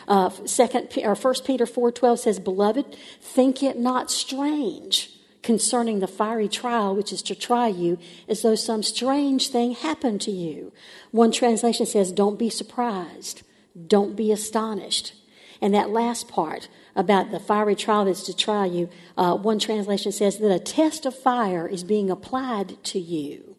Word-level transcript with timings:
Uh, 0.08 0.30
second 0.46 0.90
or 1.03 1.16
First 1.16 1.46
Peter 1.46 1.66
four 1.66 1.94
twelve 1.94 2.20
says, 2.20 2.40
"Beloved, 2.40 2.98
think 3.22 3.64
it 3.64 3.80
not 3.80 4.12
strange 4.12 5.12
concerning 5.42 6.00
the 6.00 6.08
fiery 6.08 6.47
trial 6.47 6.95
which 6.95 7.11
is 7.11 7.22
to 7.23 7.36
try 7.36 7.67
you, 7.67 7.97
as 8.28 8.42
though 8.42 8.56
some 8.56 8.84
strange 8.84 9.50
thing 9.50 9.72
happened 9.72 10.22
to 10.22 10.31
you." 10.31 10.72
One 11.11 11.31
translation 11.31 11.86
says, 11.86 12.11
"Don't 12.11 12.39
be 12.39 12.50
surprised, 12.50 13.42
don't 13.88 14.16
be 14.16 14.31
astonished." 14.31 15.14
And 15.62 15.73
that 15.73 15.92
last 15.92 16.28
part 16.28 16.69
about 16.95 17.31
the 17.31 17.39
fiery 17.39 17.75
trial 17.75 18.06
that's 18.06 18.23
to 18.23 18.36
try 18.36 18.66
you, 18.66 18.89
uh, 19.17 19.36
one 19.38 19.59
translation 19.59 20.12
says 20.12 20.38
that 20.39 20.52
a 20.52 20.59
test 20.59 21.06
of 21.06 21.16
fire 21.16 21.67
is 21.67 21.84
being 21.84 22.09
applied 22.09 22.84
to 22.86 23.00
you 23.00 23.56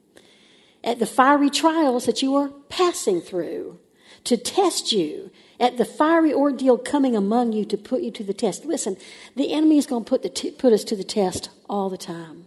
at 0.85 0.99
the 0.99 1.07
fiery 1.07 1.51
trials 1.51 2.07
that 2.07 2.23
you 2.23 2.35
are 2.35 2.49
passing 2.69 3.21
through 3.21 3.79
to 4.25 4.37
test 4.37 4.93
you 4.93 5.31
at 5.61 5.79
the 5.79 5.85
fiery 5.85 6.33
ordeal 6.33 6.79
coming 6.79 7.15
among 7.15 7.53
you 7.53 7.65
to 7.65 7.77
put 7.77 8.03
you 8.03 8.11
to 8.11 8.25
the 8.25 8.35
test 8.35 8.65
listen 8.65 8.97
the 9.37 9.53
enemy 9.53 9.79
is 9.79 9.87
going 9.87 10.05
to 10.05 10.09
put, 10.09 10.23
the 10.23 10.29
t- 10.29 10.51
put 10.51 10.73
us 10.73 10.85
to 10.85 10.97
the 10.97 11.05
test 11.05 11.51
all 11.69 11.89
the 11.89 11.99
time 11.99 12.47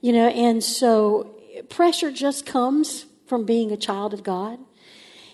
you 0.00 0.12
know 0.12 0.28
and 0.28 0.62
so 0.62 1.34
pressure 1.68 2.10
just 2.10 2.46
comes 2.46 3.06
from 3.26 3.44
being 3.44 3.72
a 3.72 3.76
child 3.76 4.14
of 4.14 4.22
god 4.22 4.58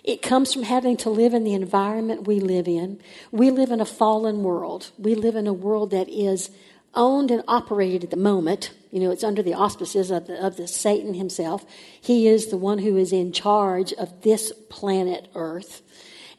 it 0.05 0.21
comes 0.21 0.53
from 0.53 0.65
having 0.65 0.97
to 0.99 1.11
live 1.11 1.33
in 1.33 1.45
the 1.45 1.55
environment 1.55 2.27
we 2.27 2.41
live 2.41 2.67
in. 2.67 3.01
We 3.31 3.51
live 3.51 3.71
in 3.71 3.81
a 3.81 3.87
fallen 3.87 4.43
world. 4.43 4.91
We 4.99 5.15
live 5.15 5.37
in 5.37 5.47
a 5.47 5.53
world 5.53 5.91
that 5.91 6.09
is 6.09 6.51
owned 6.95 7.31
and 7.31 7.45
operated 7.47 8.05
at 8.05 8.11
the 8.11 8.17
moment. 8.17 8.73
You 8.93 9.01
know, 9.01 9.11
it's 9.11 9.25
under 9.25 9.43
the 9.43 9.55
auspices 9.55 10.11
of 10.11 10.27
the, 10.27 10.47
of 10.47 10.59
the 10.59 10.69
Satan 10.69 11.15
himself. 11.15 11.65
He 12.01 12.29
is 12.29 12.49
the 12.49 12.59
one 12.59 12.79
who 12.79 12.97
is 12.99 13.11
in 13.11 13.33
charge 13.33 13.93
of 13.95 14.21
this 14.21 14.53
planet 14.69 15.29
Earth. 15.35 15.83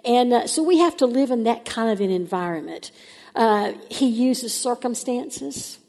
And 0.05 0.31
uh, 0.31 0.47
so 0.47 0.61
we 0.61 0.77
have 0.77 0.95
to 0.97 1.07
live 1.07 1.31
in 1.31 1.43
that 1.43 1.65
kind 1.65 1.89
of 1.89 1.99
an 1.99 2.11
environment. 2.11 2.91
Uh, 3.35 3.73
he 3.89 4.07
uses 4.07 4.53
circumstances, 4.53 5.79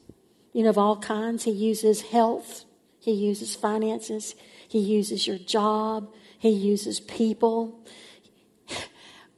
you 0.55 0.63
know, 0.63 0.71
of 0.71 0.79
all 0.79 0.97
kinds. 0.97 1.45
He 1.45 1.51
uses 1.51 2.01
health. 2.01 2.65
He 2.99 3.13
uses 3.13 3.55
finances. 3.55 4.35
He 4.67 4.79
uses 4.79 5.27
your 5.27 5.39
job. 5.39 6.15
He 6.39 6.49
uses 6.49 6.99
people. 6.99 7.85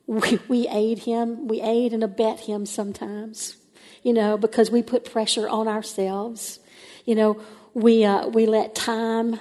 We, 0.07 0.39
we 0.47 0.69
aid 0.69 1.01
him. 1.01 1.49
We 1.49 1.61
aid 1.61 1.93
and 1.93 2.05
abet 2.05 2.39
him 2.41 2.67
sometimes, 2.67 3.57
you 4.05 4.13
know, 4.13 4.39
because 4.39 4.71
we 4.71 4.85
put 4.85 5.11
pressure 5.11 5.49
on 5.49 5.67
ourselves. 5.67 6.61
You 7.07 7.15
know, 7.15 7.41
we, 7.73 8.05
uh, 8.05 8.27
we 8.29 8.45
let 8.47 8.75
time 8.75 9.39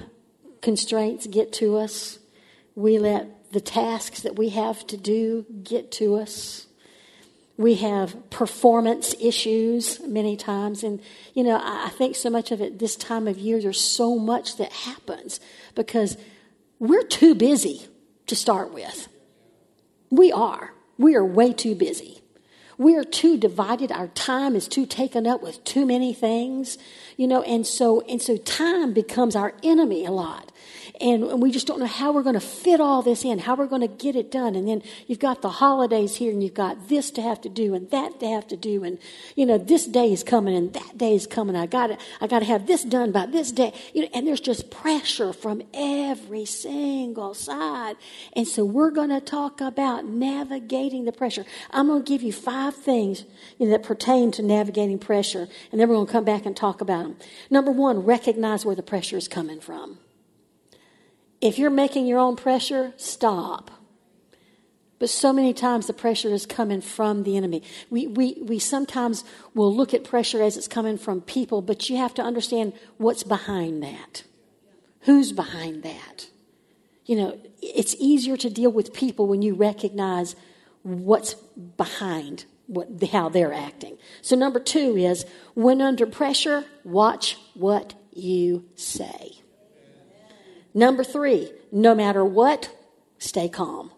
constraints 0.61 1.27
get 1.27 1.51
to 1.53 1.77
us. 1.77 2.19
We 2.75 2.97
let 2.99 3.51
the 3.51 3.61
tasks 3.61 4.21
that 4.21 4.37
we 4.37 4.49
have 4.49 4.85
to 4.87 4.97
do 4.97 5.45
get 5.63 5.91
to 5.93 6.15
us. 6.15 6.67
We 7.57 7.75
have 7.75 8.29
performance 8.29 9.15
issues 9.19 9.99
many 10.01 10.35
times. 10.35 10.83
And, 10.83 11.01
you 11.33 11.43
know, 11.43 11.59
I 11.61 11.89
think 11.89 12.15
so 12.15 12.29
much 12.29 12.51
of 12.51 12.61
it 12.61 12.79
this 12.79 12.95
time 12.95 13.27
of 13.27 13.37
year, 13.37 13.61
there's 13.61 13.81
so 13.81 14.19
much 14.19 14.57
that 14.57 14.71
happens 14.71 15.39
because 15.73 16.17
we're 16.79 17.03
too 17.03 17.33
busy 17.33 17.87
to 18.27 18.35
start 18.35 18.73
with. 18.73 19.07
We 20.09 20.31
are. 20.31 20.73
We 20.97 21.15
are 21.15 21.25
way 21.25 21.53
too 21.53 21.75
busy. 21.75 22.21
We 22.77 22.95
are 22.95 23.03
too 23.03 23.37
divided. 23.37 23.91
Our 23.91 24.07
time 24.09 24.55
is 24.55 24.67
too 24.67 24.85
taken 24.85 25.25
up 25.25 25.41
with 25.41 25.63
too 25.63 25.85
many 25.85 26.13
things, 26.13 26.77
you 27.17 27.27
know, 27.27 27.41
and 27.43 27.65
so 27.65 28.01
and 28.01 28.21
so 28.21 28.37
time 28.37 28.93
becomes 28.93 29.35
our 29.35 29.53
enemy 29.63 30.05
a 30.05 30.11
lot. 30.11 30.51
And 31.01 31.41
we 31.41 31.51
just 31.51 31.67
don't 31.67 31.79
know 31.79 31.85
how 31.85 32.13
we're 32.13 32.23
going 32.23 32.35
to 32.35 32.39
fit 32.39 32.79
all 32.79 33.01
this 33.01 33.25
in, 33.25 33.39
how 33.39 33.55
we're 33.55 33.67
going 33.67 33.81
to 33.81 33.87
get 33.87 34.15
it 34.15 34.31
done. 34.31 34.55
And 34.55 34.65
then 34.65 34.81
you've 35.07 35.19
got 35.19 35.41
the 35.41 35.49
holidays 35.49 36.15
here, 36.15 36.31
and 36.31 36.41
you've 36.41 36.53
got 36.53 36.87
this 36.87 37.11
to 37.11 37.21
have 37.21 37.41
to 37.41 37.49
do, 37.49 37.73
and 37.73 37.89
that 37.91 38.19
to 38.21 38.27
have 38.27 38.47
to 38.47 38.55
do, 38.55 38.83
and 38.83 38.97
you 39.35 39.45
know 39.45 39.57
this 39.57 39.85
day 39.85 40.11
is 40.13 40.23
coming, 40.23 40.55
and 40.55 40.73
that 40.73 40.97
day 40.97 41.13
is 41.13 41.27
coming. 41.27 41.55
I 41.55 41.65
got 41.65 41.87
to, 41.87 41.97
I 42.21 42.27
got 42.27 42.39
to 42.39 42.45
have 42.45 42.65
this 42.65 42.83
done 42.83 43.11
by 43.11 43.25
this 43.25 43.51
day. 43.51 43.73
You 43.93 44.03
know, 44.03 44.09
and 44.13 44.25
there's 44.25 44.39
just 44.39 44.71
pressure 44.71 45.33
from 45.33 45.63
every 45.73 46.45
single 46.45 47.33
side. 47.33 47.97
And 48.33 48.47
so 48.47 48.63
we're 48.63 48.91
going 48.91 49.09
to 49.09 49.21
talk 49.21 49.61
about 49.61 50.05
navigating 50.05 51.05
the 51.05 51.11
pressure. 51.11 51.45
I'm 51.71 51.87
going 51.87 52.03
to 52.03 52.09
give 52.09 52.23
you 52.23 52.31
five 52.31 52.64
things 52.73 53.25
you 53.57 53.65
know, 53.65 53.71
that 53.71 53.83
pertain 53.83 54.31
to 54.31 54.41
navigating 54.41 54.97
pressure, 54.97 55.47
and 55.71 55.79
then 55.79 55.87
we're 55.87 55.95
going 55.95 56.07
to 56.07 56.11
come 56.11 56.25
back 56.25 56.45
and 56.45 56.55
talk 56.55 56.81
about 56.81 57.03
them. 57.03 57.17
Number 57.49 57.71
one, 57.71 57.99
recognize 58.05 58.65
where 58.65 58.75
the 58.75 58.83
pressure 58.83 59.17
is 59.17 59.27
coming 59.27 59.59
from. 59.59 59.99
If 61.41 61.59
you're 61.59 61.69
making 61.69 62.07
your 62.07 62.19
own 62.19 62.35
pressure, 62.35 62.93
stop. 62.97 63.71
But 64.97 65.09
so 65.09 65.33
many 65.33 65.53
times 65.53 65.87
the 65.87 65.93
pressure 65.93 66.29
is 66.29 66.45
coming 66.45 66.81
from 66.81 67.23
the 67.23 67.35
enemy. 67.35 67.63
We, 67.89 68.07
we, 68.07 68.37
we 68.41 68.59
sometimes 68.59 69.23
will 69.53 69.73
look 69.75 69.93
at 69.93 70.03
pressure 70.03 70.41
as 70.41 70.55
it's 70.55 70.67
coming 70.67 70.97
from 70.97 71.21
people, 71.21 71.61
but 71.61 71.89
you 71.89 71.97
have 71.97 72.13
to 72.15 72.21
understand 72.21 72.73
what's 72.97 73.23
behind 73.23 73.83
that. 73.83 74.23
Who's 75.01 75.33
behind 75.33 75.83
that? 75.83 76.29
You 77.05 77.17
know, 77.17 77.39
it's 77.61 77.95
easier 77.99 78.37
to 78.37 78.49
deal 78.49 78.71
with 78.71 78.93
people 78.93 79.27
when 79.27 79.41
you 79.41 79.53
recognize 79.53 80.35
what's 80.81 81.33
behind 81.33 82.45
what, 82.67 83.03
how 83.11 83.29
they're 83.29 83.53
acting. 83.53 83.97
So, 84.21 84.35
number 84.35 84.59
two 84.59 84.97
is 84.97 85.25
when 85.53 85.81
under 85.81 86.05
pressure, 86.05 86.65
watch 86.83 87.37
what 87.53 87.93
you 88.11 88.65
say. 88.75 89.39
Number 90.73 91.03
three, 91.03 91.51
no 91.71 91.95
matter 91.95 92.23
what, 92.25 92.75
stay 93.17 93.47
calm. 93.47 93.91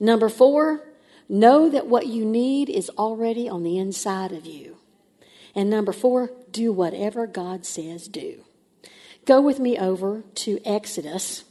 Number 0.00 0.28
four, 0.28 0.84
know 1.28 1.68
that 1.68 1.86
what 1.86 2.06
you 2.06 2.24
need 2.24 2.68
is 2.68 2.90
already 2.90 3.48
on 3.48 3.62
the 3.62 3.78
inside 3.78 4.32
of 4.32 4.46
you. 4.46 4.78
And 5.54 5.70
number 5.70 5.92
four, 5.92 6.32
do 6.50 6.72
whatever 6.72 7.26
God 7.26 7.64
says 7.64 8.08
do. 8.08 8.44
Go 9.24 9.40
with 9.40 9.60
me 9.60 9.78
over 9.78 10.24
to 10.34 10.58
Exodus, 10.64 11.44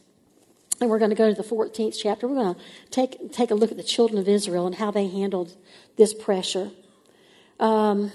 and 0.81 0.89
we're 0.89 0.99
going 0.99 1.11
to 1.11 1.15
go 1.15 1.29
to 1.29 1.39
the 1.39 1.47
14th 1.47 1.95
chapter. 2.01 2.27
We're 2.27 2.43
going 2.43 2.55
to 2.55 2.61
take, 2.89 3.31
take 3.31 3.51
a 3.51 3.55
look 3.55 3.71
at 3.71 3.77
the 3.77 3.83
children 3.83 4.19
of 4.19 4.27
Israel 4.27 4.65
and 4.65 4.75
how 4.75 4.89
they 4.89 5.07
handled 5.07 5.55
this 5.95 6.13
pressure. 6.13 6.71
Um, 7.59 8.11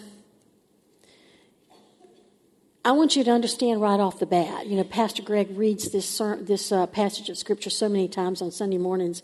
I 2.84 2.92
want 2.92 3.16
you 3.16 3.22
to 3.24 3.30
understand 3.30 3.80
right 3.80 4.00
off 4.00 4.18
the 4.18 4.26
bat. 4.26 4.66
You 4.66 4.76
know, 4.76 4.84
Pastor 4.84 5.22
Greg 5.22 5.56
reads 5.56 5.90
this 5.90 6.18
this 6.40 6.70
uh, 6.70 6.86
passage 6.86 7.28
of 7.28 7.38
Scripture 7.38 7.70
so 7.70 7.88
many 7.88 8.06
times 8.08 8.42
on 8.42 8.50
Sunday 8.50 8.78
mornings. 8.78 9.22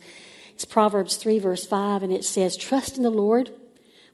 It's 0.54 0.64
Proverbs 0.64 1.16
three 1.16 1.38
verse 1.38 1.64
five, 1.64 2.02
and 2.02 2.12
it 2.12 2.24
says, 2.24 2.56
"Trust 2.56 2.96
in 2.96 3.04
the 3.04 3.10
Lord 3.10 3.50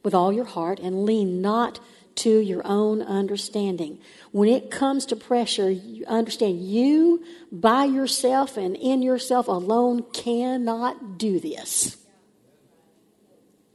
with 0.02 0.14
all 0.14 0.34
your 0.34 0.44
heart, 0.44 0.80
and 0.80 1.04
lean 1.04 1.40
not 1.40 1.80
to 2.18 2.38
your 2.38 2.66
own 2.66 3.02
understanding." 3.02 3.98
When 4.32 4.48
it 4.48 4.70
comes 4.70 5.06
to 5.06 5.16
pressure, 5.16 5.70
you 5.70 6.04
understand 6.06 6.60
you 6.62 7.22
by 7.50 7.84
yourself 7.84 8.56
and 8.56 8.76
in 8.76 9.02
yourself 9.02 9.48
alone 9.48 10.04
cannot 10.12 11.18
do 11.18 11.40
this. 11.40 11.96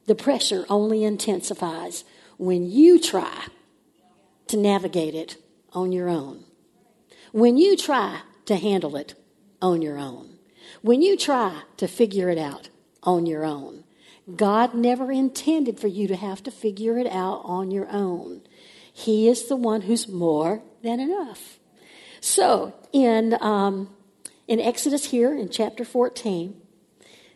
The 0.06 0.16
pressure 0.16 0.66
only 0.69 1.04
intensifies 1.04 2.04
when 2.38 2.69
you 2.69 3.00
try 3.00 3.48
to 4.48 4.57
navigate 4.57 5.16
it 5.16 5.38
on 5.72 5.92
your 5.92 6.10
own. 6.10 6.44
When 7.31 7.57
you 7.57 7.78
try 7.78 8.22
to 8.46 8.56
handle 8.56 8.96
it 8.96 9.16
on 9.62 9.81
your 9.81 9.98
own, 9.98 10.38
when 10.81 11.01
you 11.01 11.16
try 11.16 11.62
to 11.78 11.88
figure 11.88 12.30
it 12.30 12.38
out 12.38 12.69
on 13.01 13.25
your 13.25 13.46
own, 13.46 13.82
God 14.36 14.74
never 14.74 15.12
intended 15.12 15.80
for 15.80 15.88
you 15.88 16.08
to 16.08 16.16
have 16.16 16.44
to 16.44 16.52
figure 16.52 16.98
it 16.98 17.08
out 17.08 17.42
on 17.44 17.72
your 17.72 17.90
own. 17.90 18.42
He 18.92 19.28
is 19.28 19.48
the 19.48 19.56
one 19.56 19.81
who's 19.81 20.08
more 20.08 20.62
than 20.81 21.00
enough. 21.00 21.60
So, 22.22 22.74
in, 22.94 23.36
um, 23.42 23.90
in 24.48 24.60
Exodus 24.60 25.06
here 25.06 25.36
in 25.36 25.50
chapter 25.50 25.84
14, 25.84 26.56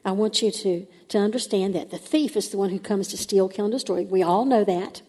I 0.06 0.12
want 0.12 0.42
you 0.42 0.52
to, 0.52 0.88
to 1.10 1.18
understand 1.18 1.76
that 1.76 1.92
the 1.92 1.98
thief 1.98 2.38
is 2.38 2.50
the 2.50 2.58
one 2.58 2.70
who 2.70 2.80
comes 2.80 3.10
to 3.10 3.18
steal, 3.18 3.50
kill, 3.50 3.66
and 3.66 3.74
destroy. 3.74 4.04
We 4.04 4.24
all 4.24 4.46
know 4.46 4.64
that. 4.64 5.02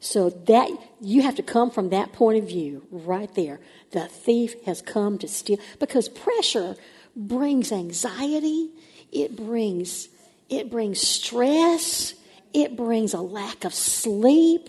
So 0.00 0.30
that 0.30 0.70
you 1.00 1.22
have 1.22 1.36
to 1.36 1.42
come 1.42 1.70
from 1.70 1.90
that 1.90 2.12
point 2.12 2.42
of 2.42 2.48
view 2.48 2.86
right 2.90 3.32
there. 3.34 3.60
The 3.90 4.08
thief 4.08 4.54
has 4.64 4.80
come 4.80 5.18
to 5.18 5.28
steal 5.28 5.58
because 5.78 6.08
pressure 6.08 6.76
brings 7.14 7.70
anxiety, 7.70 8.70
it 9.12 9.36
brings 9.36 10.08
it 10.52 10.70
brings 10.70 11.00
stress, 11.00 12.14
it 12.52 12.76
brings 12.76 13.14
a 13.14 13.20
lack 13.20 13.64
of 13.64 13.74
sleep. 13.74 14.68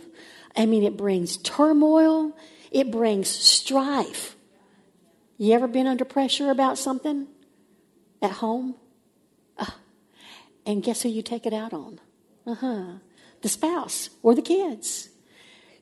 I 0.56 0.65
mean 0.65 0.83
it 0.83 0.97
brings 0.97 1.38
turmoil, 1.38 2.35
it 2.71 2.91
brings 2.91 3.27
strife. 3.27 4.35
You 5.38 5.53
ever 5.53 5.68
been 5.68 5.88
under 5.88 6.06
pressure 6.06 6.51
about 6.51 6.77
something 6.77 7.27
at 8.21 8.31
home? 8.31 8.75
Uh, 9.57 9.65
and 10.65 10.81
guess 10.83 11.01
who 11.01 11.09
you 11.09 11.21
take 11.21 11.45
it 11.45 11.53
out 11.53 11.74
on? 11.74 12.00
Uh-huh. 12.45 13.00
The 13.41 13.50
spouse 13.50 14.09
or 14.21 14.35
the 14.35 14.41
kids 14.41 15.09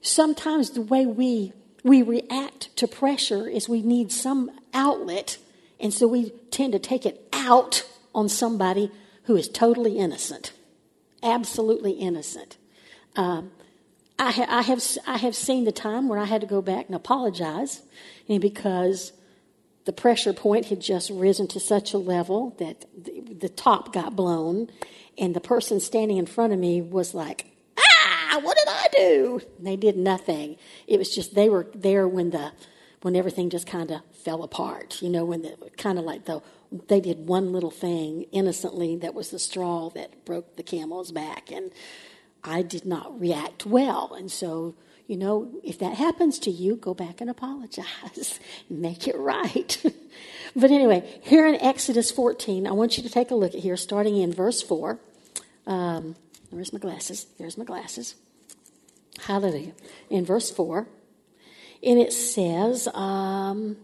sometimes 0.01 0.71
the 0.71 0.81
way 0.81 1.05
we 1.05 1.53
we 1.83 2.03
react 2.03 2.75
to 2.75 2.87
pressure 2.87 3.47
is 3.47 3.67
we 3.67 3.81
need 3.81 4.11
some 4.11 4.51
outlet, 4.73 5.37
and 5.79 5.91
so 5.91 6.07
we 6.07 6.29
tend 6.51 6.73
to 6.73 6.79
take 6.79 7.07
it 7.07 7.27
out 7.33 7.87
on 8.13 8.29
somebody 8.29 8.91
who 9.23 9.35
is 9.35 9.47
totally 9.47 9.97
innocent, 9.97 10.53
absolutely 11.23 11.91
innocent. 11.91 12.57
Um, 13.15 13.51
I, 14.17 14.31
ha- 14.31 14.47
I, 14.49 14.61
have 14.61 14.83
I 15.07 15.17
have 15.17 15.35
seen 15.35 15.63
the 15.63 15.71
time 15.71 16.07
where 16.07 16.19
I 16.19 16.25
had 16.25 16.41
to 16.41 16.47
go 16.47 16.61
back 16.61 16.87
and 16.87 16.95
apologize, 16.95 17.81
because 18.27 19.13
the 19.85 19.93
pressure 19.93 20.33
point 20.33 20.67
had 20.67 20.79
just 20.79 21.09
risen 21.09 21.47
to 21.49 21.59
such 21.59 21.93
a 21.93 21.97
level 21.97 22.55
that 22.59 22.85
the, 22.97 23.21
the 23.33 23.49
top 23.49 23.91
got 23.91 24.15
blown, 24.15 24.69
and 25.17 25.35
the 25.35 25.41
person 25.41 25.79
standing 25.79 26.17
in 26.17 26.25
front 26.25 26.53
of 26.53 26.59
me 26.59 26.81
was 26.81 27.13
like, 27.13 27.47
ah, 27.77 28.39
what 28.41 28.57
did 28.57 28.67
I 28.67 28.87
do? 28.95 29.41
And 29.57 29.67
they 29.67 29.75
did 29.75 29.97
nothing. 29.97 30.57
It 30.87 30.97
was 30.97 31.13
just 31.13 31.35
they 31.35 31.49
were 31.49 31.67
there 31.73 32.07
when 32.07 32.29
the 32.29 32.51
when 33.01 33.15
everything 33.15 33.49
just 33.49 33.65
kind 33.65 33.89
of 33.91 34.01
fell 34.23 34.43
apart. 34.43 35.01
You 35.01 35.09
know, 35.09 35.25
when 35.25 35.41
the 35.41 35.55
kind 35.77 35.97
of 35.97 36.05
like 36.05 36.25
the 36.25 36.41
they 36.87 37.01
did 37.01 37.27
one 37.27 37.51
little 37.51 37.71
thing 37.71 38.23
innocently 38.31 38.95
that 38.97 39.13
was 39.13 39.29
the 39.29 39.39
straw 39.39 39.89
that 39.91 40.25
broke 40.25 40.55
the 40.55 40.63
camel's 40.63 41.11
back, 41.11 41.51
and 41.51 41.71
I 42.43 42.61
did 42.61 42.85
not 42.85 43.19
react 43.19 43.65
well, 43.65 44.13
and 44.17 44.31
so. 44.31 44.75
You 45.07 45.17
know, 45.17 45.59
if 45.61 45.77
that 45.79 45.95
happens 45.95 46.39
to 46.39 46.51
you, 46.51 46.77
go 46.77 46.93
back 46.93 47.19
and 47.19 47.29
apologize. 47.29 48.39
Make 48.69 49.09
it 49.09 49.17
right. 49.17 49.83
but 50.55 50.71
anyway, 50.71 51.19
here 51.21 51.45
in 51.45 51.55
Exodus 51.55 52.11
14, 52.11 52.65
I 52.65 52.71
want 52.71 52.95
you 52.95 53.03
to 53.03 53.09
take 53.09 53.29
a 53.29 53.35
look 53.35 53.53
at 53.53 53.59
here, 53.59 53.75
starting 53.75 54.15
in 54.15 54.31
verse 54.31 54.61
4. 54.61 55.01
Um, 55.67 56.15
Where's 56.51 56.73
my 56.73 56.79
glasses? 56.79 57.27
There's 57.39 57.57
my 57.57 57.63
glasses. 57.63 58.15
Hallelujah. 59.19 59.71
In 60.09 60.25
verse 60.25 60.51
4, 60.51 60.85
and 61.83 61.99
it 61.99 62.13
says, 62.13 62.87
um, 62.93 63.77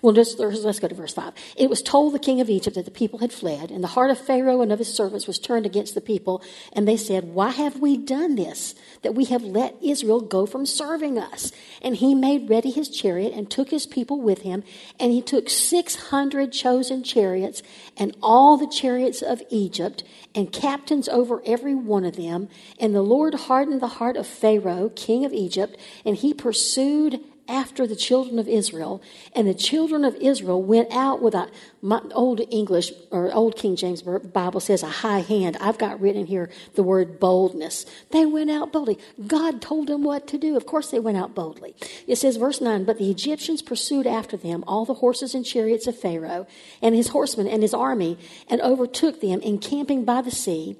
well, 0.00 0.14
let's, 0.14 0.38
let's 0.38 0.80
go 0.80 0.88
to 0.88 0.94
verse 0.94 1.12
5. 1.12 1.34
It 1.56 1.68
was 1.68 1.82
told 1.82 2.14
the 2.14 2.18
king 2.18 2.40
of 2.40 2.48
Egypt 2.48 2.76
that 2.76 2.84
the 2.84 2.90
people 2.90 3.18
had 3.18 3.32
fled, 3.32 3.70
and 3.70 3.82
the 3.82 3.88
heart 3.88 4.10
of 4.10 4.18
Pharaoh 4.18 4.62
and 4.62 4.72
of 4.72 4.78
his 4.78 4.92
servants 4.92 5.26
was 5.26 5.38
turned 5.38 5.66
against 5.66 5.94
the 5.94 6.00
people. 6.00 6.42
And 6.72 6.88
they 6.88 6.96
said, 6.96 7.24
Why 7.24 7.50
have 7.50 7.80
we 7.80 7.96
done 7.96 8.34
this, 8.34 8.74
that 9.02 9.14
we 9.14 9.26
have 9.26 9.42
let 9.42 9.76
Israel 9.82 10.20
go 10.20 10.46
from 10.46 10.66
serving 10.66 11.18
us? 11.18 11.52
And 11.82 11.96
he 11.96 12.14
made 12.14 12.48
ready 12.48 12.70
his 12.70 12.88
chariot 12.88 13.34
and 13.34 13.50
took 13.50 13.70
his 13.70 13.86
people 13.86 14.20
with 14.20 14.40
him. 14.40 14.64
And 14.98 15.12
he 15.12 15.20
took 15.20 15.50
600 15.50 16.50
chosen 16.50 17.02
chariots 17.02 17.62
and 17.96 18.16
all 18.22 18.56
the 18.56 18.68
chariots 18.68 19.20
of 19.22 19.42
Egypt 19.50 20.02
and 20.34 20.50
captains 20.50 21.08
over 21.08 21.42
every 21.44 21.74
one 21.74 22.04
of 22.04 22.16
them. 22.16 22.48
And 22.80 22.94
the 22.94 23.02
Lord 23.02 23.34
hardened 23.34 23.80
the 23.80 23.86
heart 23.88 24.16
of 24.16 24.26
Pharaoh, 24.26 24.90
king 24.96 25.24
of 25.24 25.32
Egypt, 25.32 25.76
and 26.04 26.16
he 26.16 26.32
pursued 26.32 27.20
after 27.48 27.86
the 27.86 27.96
children 27.96 28.38
of 28.38 28.48
Israel, 28.48 29.02
and 29.34 29.46
the 29.46 29.54
children 29.54 30.04
of 30.04 30.14
Israel 30.16 30.62
went 30.62 30.92
out 30.92 31.20
with 31.22 31.34
a 31.34 31.48
my 31.82 32.00
old 32.14 32.40
English 32.50 32.92
or 33.10 33.30
old 33.34 33.56
King 33.56 33.76
James 33.76 34.00
Bible 34.00 34.60
says 34.60 34.82
a 34.82 34.88
high 34.88 35.18
hand. 35.18 35.58
I've 35.60 35.76
got 35.76 36.00
written 36.00 36.24
here 36.24 36.50
the 36.74 36.82
word 36.82 37.20
boldness. 37.20 37.84
They 38.10 38.24
went 38.24 38.50
out 38.50 38.72
boldly. 38.72 38.98
God 39.26 39.60
told 39.60 39.88
them 39.88 40.02
what 40.02 40.26
to 40.28 40.38
do. 40.38 40.56
Of 40.56 40.64
course, 40.64 40.90
they 40.90 40.98
went 40.98 41.18
out 41.18 41.34
boldly. 41.34 41.74
It 42.06 42.16
says, 42.16 42.36
verse 42.36 42.62
9, 42.62 42.84
but 42.84 42.96
the 42.96 43.10
Egyptians 43.10 43.60
pursued 43.60 44.06
after 44.06 44.38
them 44.38 44.64
all 44.66 44.86
the 44.86 44.94
horses 44.94 45.34
and 45.34 45.44
chariots 45.44 45.86
of 45.86 45.98
Pharaoh 45.98 46.46
and 46.80 46.94
his 46.94 47.08
horsemen 47.08 47.46
and 47.46 47.62
his 47.62 47.74
army 47.74 48.18
and 48.48 48.62
overtook 48.62 49.20
them 49.20 49.40
encamping 49.40 50.06
by 50.06 50.22
the 50.22 50.30
sea. 50.30 50.76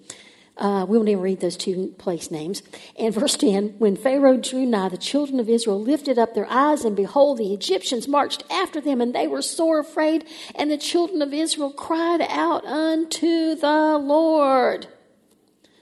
Uh, 0.57 0.87
we 0.89 0.97
won't 0.97 1.09
even 1.09 1.23
read 1.23 1.41
those 1.41 1.57
two 1.57 1.89
place 1.99 2.31
names. 2.31 2.63
And 2.97 3.13
verse 3.13 3.37
10 3.37 3.75
When 3.79 3.97
Pharaoh 3.97 4.37
drew 4.37 4.65
nigh, 4.65 4.89
the 4.89 4.97
children 4.97 5.41
of 5.41 5.49
Israel 5.49 5.81
lifted 5.81 6.19
up 6.19 6.35
their 6.35 6.47
eyes, 6.49 6.85
and 6.85 6.95
behold, 6.95 7.39
the 7.39 7.53
Egyptians 7.53 8.07
marched 8.07 8.45
after 8.51 8.81
them, 8.81 9.01
and 9.01 9.15
they 9.15 9.27
were 9.27 9.43
sore 9.43 9.81
afraid. 9.81 10.25
And 10.55 10.71
the 10.71 10.79
children 10.79 11.23
of 11.23 11.35
Israel 11.35 11.73
cried 11.73 12.21
out 12.23 12.65
unto 12.65 13.57
the 13.57 13.99
Lord. 13.99 14.87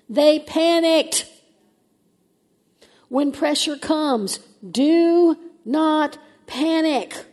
They 0.08 0.38
panicked. 0.40 1.26
When 3.08 3.30
pressure 3.30 3.76
comes, 3.76 4.38
do 4.68 5.36
not 5.66 6.16
panic. 6.46 7.26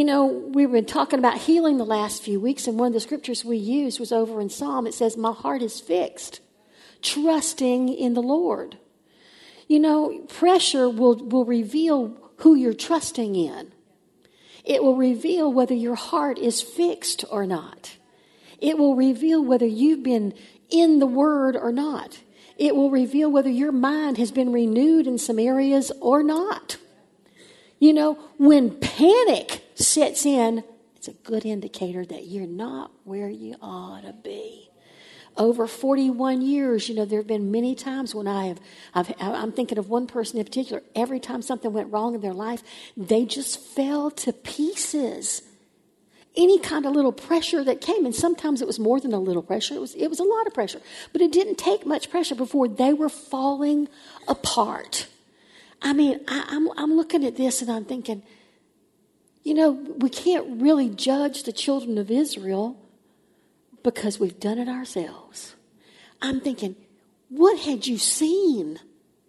You 0.00 0.06
know, 0.06 0.24
we've 0.24 0.72
been 0.72 0.86
talking 0.86 1.18
about 1.18 1.36
healing 1.36 1.76
the 1.76 1.84
last 1.84 2.22
few 2.22 2.40
weeks, 2.40 2.66
and 2.66 2.78
one 2.78 2.86
of 2.86 2.92
the 2.94 3.00
scriptures 3.00 3.44
we 3.44 3.58
used 3.58 4.00
was 4.00 4.12
over 4.12 4.40
in 4.40 4.48
Psalm. 4.48 4.86
It 4.86 4.94
says, 4.94 5.18
My 5.18 5.32
heart 5.32 5.60
is 5.60 5.78
fixed, 5.78 6.40
trusting 7.02 7.90
in 7.90 8.14
the 8.14 8.22
Lord. 8.22 8.78
You 9.68 9.78
know, 9.78 10.20
pressure 10.20 10.88
will, 10.88 11.16
will 11.16 11.44
reveal 11.44 12.16
who 12.38 12.54
you're 12.54 12.72
trusting 12.72 13.36
in, 13.36 13.72
it 14.64 14.82
will 14.82 14.96
reveal 14.96 15.52
whether 15.52 15.74
your 15.74 15.96
heart 15.96 16.38
is 16.38 16.62
fixed 16.62 17.26
or 17.30 17.44
not, 17.44 17.98
it 18.58 18.78
will 18.78 18.96
reveal 18.96 19.44
whether 19.44 19.66
you've 19.66 20.02
been 20.02 20.32
in 20.70 20.98
the 20.98 21.06
Word 21.06 21.56
or 21.56 21.72
not, 21.72 22.20
it 22.56 22.74
will 22.74 22.90
reveal 22.90 23.30
whether 23.30 23.50
your 23.50 23.70
mind 23.70 24.16
has 24.16 24.32
been 24.32 24.50
renewed 24.50 25.06
in 25.06 25.18
some 25.18 25.38
areas 25.38 25.92
or 26.00 26.22
not. 26.22 26.78
You 27.78 27.92
know, 27.92 28.14
when 28.38 28.78
panic 28.78 29.62
sets 29.80 30.26
in, 30.26 30.64
it's 30.96 31.08
a 31.08 31.12
good 31.12 31.46
indicator 31.46 32.04
that 32.04 32.26
you're 32.26 32.46
not 32.46 32.92
where 33.04 33.28
you 33.28 33.56
ought 33.62 34.02
to 34.02 34.12
be. 34.12 34.70
Over 35.36 35.66
41 35.66 36.42
years, 36.42 36.88
you 36.88 36.94
know, 36.94 37.04
there 37.04 37.20
have 37.20 37.26
been 37.26 37.50
many 37.50 37.74
times 37.74 38.14
when 38.14 38.26
I 38.26 38.46
have, 38.46 38.60
I've, 38.94 39.14
I'm 39.18 39.52
thinking 39.52 39.78
of 39.78 39.88
one 39.88 40.06
person 40.06 40.38
in 40.38 40.44
particular, 40.44 40.82
every 40.94 41.20
time 41.20 41.40
something 41.40 41.72
went 41.72 41.92
wrong 41.92 42.14
in 42.14 42.20
their 42.20 42.34
life, 42.34 42.62
they 42.96 43.24
just 43.24 43.60
fell 43.60 44.10
to 44.10 44.32
pieces. 44.32 45.42
Any 46.36 46.58
kind 46.58 46.84
of 46.84 46.92
little 46.92 47.12
pressure 47.12 47.64
that 47.64 47.80
came, 47.80 48.04
and 48.04 48.14
sometimes 48.14 48.60
it 48.60 48.66
was 48.66 48.78
more 48.78 49.00
than 49.00 49.12
a 49.12 49.18
little 49.18 49.42
pressure, 49.42 49.74
it 49.74 49.80
was, 49.80 49.94
it 49.94 50.08
was 50.08 50.20
a 50.20 50.24
lot 50.24 50.46
of 50.46 50.52
pressure. 50.52 50.80
But 51.12 51.22
it 51.22 51.32
didn't 51.32 51.56
take 51.56 51.86
much 51.86 52.10
pressure 52.10 52.34
before 52.34 52.68
they 52.68 52.92
were 52.92 53.08
falling 53.08 53.88
apart. 54.28 55.06
I 55.80 55.92
mean, 55.92 56.20
I, 56.28 56.44
I'm, 56.48 56.70
I'm 56.76 56.96
looking 56.96 57.24
at 57.24 57.36
this 57.36 57.62
and 57.62 57.70
I'm 57.70 57.84
thinking, 57.84 58.22
you 59.42 59.54
know, 59.54 59.70
we 59.70 60.10
can't 60.10 60.60
really 60.60 60.90
judge 60.90 61.44
the 61.44 61.52
children 61.52 61.98
of 61.98 62.10
Israel 62.10 62.76
because 63.82 64.20
we've 64.20 64.38
done 64.38 64.58
it 64.58 64.68
ourselves. 64.68 65.54
I'm 66.20 66.40
thinking, 66.40 66.76
what 67.28 67.60
had 67.60 67.86
you 67.86 67.96
seen? 67.96 68.78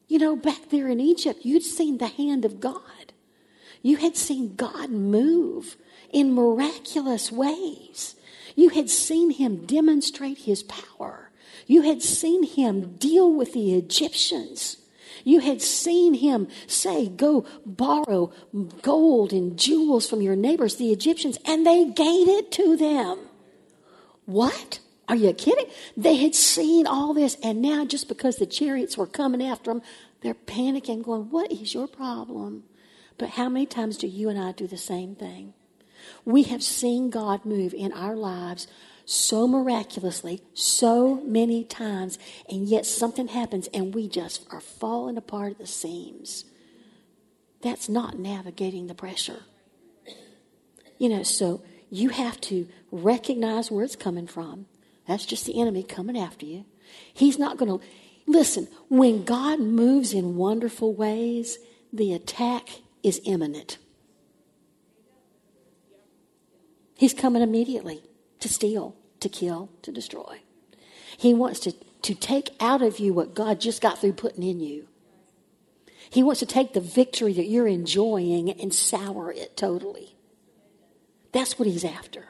You 0.08 0.20
know, 0.20 0.36
back 0.36 0.70
there 0.70 0.89
in 0.89 1.00
Egypt, 1.00 1.46
you'd 1.46 1.63
seen 1.63 1.98
the 1.98 2.08
hand 2.08 2.44
of 2.44 2.60
God. 2.60 3.13
You 3.82 3.98
had 3.98 4.18
seen 4.18 4.56
God 4.56 4.89
move 4.89 5.77
in 6.12 6.34
miraculous 6.34 7.32
ways. 7.32 8.15
You 8.56 8.70
had 8.70 8.89
seen 8.89 9.32
him 9.32 9.65
demonstrate 9.65 10.39
his 10.39 10.63
power. 10.63 11.32
You 11.68 11.84
had 11.84 12.01
seen 12.01 12.44
him 12.44 12.98
deal 12.98 13.32
with 13.32 13.53
the 13.53 13.74
Egyptians. 13.74 14.77
You 15.24 15.40
had 15.40 15.62
seen 15.62 16.16
him 16.16 16.48
say, 16.68 17.08
Go 17.08 17.46
borrow 17.66 18.32
gold 18.82 19.34
and 19.34 19.58
jewels 19.58 20.10
from 20.10 20.22
your 20.22 20.36
neighbors, 20.36 20.75
the 20.75 20.92
Egyptians, 20.92 21.38
and 21.46 21.66
they 21.66 21.86
gave 21.86 22.28
it 22.28 22.51
to 22.54 22.78
them. 22.78 23.20
What? 24.25 24.80
Are 25.08 25.16
you 25.16 25.34
kidding? 25.34 25.66
They 25.98 26.16
had 26.16 26.36
seen 26.36 26.88
all 26.88 27.13
this, 27.13 27.36
and 27.44 27.62
now 27.62 27.86
just 27.86 28.08
because 28.08 28.38
the 28.38 28.46
chariots 28.46 28.98
were 28.98 29.08
coming 29.08 29.44
after 29.44 29.72
them, 29.72 29.82
they're 30.22 30.34
panicking, 30.34 31.04
going, 31.04 31.30
What 31.30 31.51
is 31.51 31.74
your 31.74 31.88
problem? 31.88 32.63
But 33.18 33.30
how 33.30 33.50
many 33.50 33.66
times 33.66 33.98
do 33.98 34.08
you 34.08 34.30
and 34.30 34.40
I 34.40 34.51
do 34.51 34.68
the 34.68 34.78
same 34.78 35.16
thing? 35.16 35.54
We 36.25 36.44
have 36.44 36.63
seen 36.63 37.10
God 37.10 37.46
move 37.46 37.74
in 37.74 37.92
our 37.94 38.16
lives 38.16 38.68
so 39.12 39.48
miraculously, 39.48 40.41
so 40.53 41.15
many 41.25 41.63
times, 41.63 42.18
and 42.50 42.68
yet 42.68 42.86
something 42.86 43.27
happens 43.27 43.68
and 43.74 43.94
we 43.94 44.08
just 44.08 44.48
are 44.51 44.62
falling 44.62 45.18
apart 45.18 45.51
at 45.51 45.58
the 45.60 45.68
seams. 45.68 46.46
That's 47.62 47.89
not 47.89 48.18
navigating 48.18 48.88
the 48.88 48.96
pressure. 48.96 49.44
You 50.98 51.10
know, 51.10 51.24
so 51.24 51.62
you 51.89 52.10
have 52.10 52.39
to 52.41 52.68
recognize 52.91 53.70
where 53.70 53.84
it's 53.84 53.96
coming 53.96 54.27
from. 54.27 54.65
That's 55.08 55.25
just 55.25 55.46
the 55.46 55.60
enemy 55.60 55.84
coming 55.84 56.18
after 56.18 56.46
you. 56.46 56.65
He's 57.13 57.38
not 57.38 57.58
going 57.58 57.80
to. 57.80 57.86
Listen, 58.27 58.68
when 58.88 59.25
God 59.25 59.60
moves 59.60 60.13
in 60.13 60.36
wonderful 60.38 60.94
ways, 60.94 61.58
the 61.91 62.13
attack 62.13 62.70
is 63.03 63.20
imminent. 63.25 63.77
He's 66.96 67.13
coming 67.13 67.41
immediately 67.41 68.03
to 68.39 68.48
steal, 68.48 68.96
to 69.22 69.30
kill, 69.30 69.70
to 69.82 69.92
destroy. 69.92 70.42
He 71.18 71.34
wants 71.34 71.60
to, 71.62 71.74
to 72.04 72.16
take 72.16 72.50
out 72.60 72.82
of 72.82 73.00
you 73.00 73.13
what 73.13 73.34
God 73.34 73.60
just 73.60 73.82
got 73.82 74.00
through 74.00 74.13
putting 74.13 74.44
in 74.44 74.60
you. 74.60 74.88
He 76.10 76.24
wants 76.24 76.40
to 76.40 76.46
take 76.46 76.74
the 76.74 76.82
victory 76.82 77.34
that 77.34 77.48
you're 77.48 77.68
enjoying 77.68 78.50
and 78.50 78.74
sour 78.74 79.32
it 79.32 79.56
totally. 79.56 80.16
That's 81.32 81.58
what 81.58 81.68
he's 81.68 81.86
after. 81.86 82.25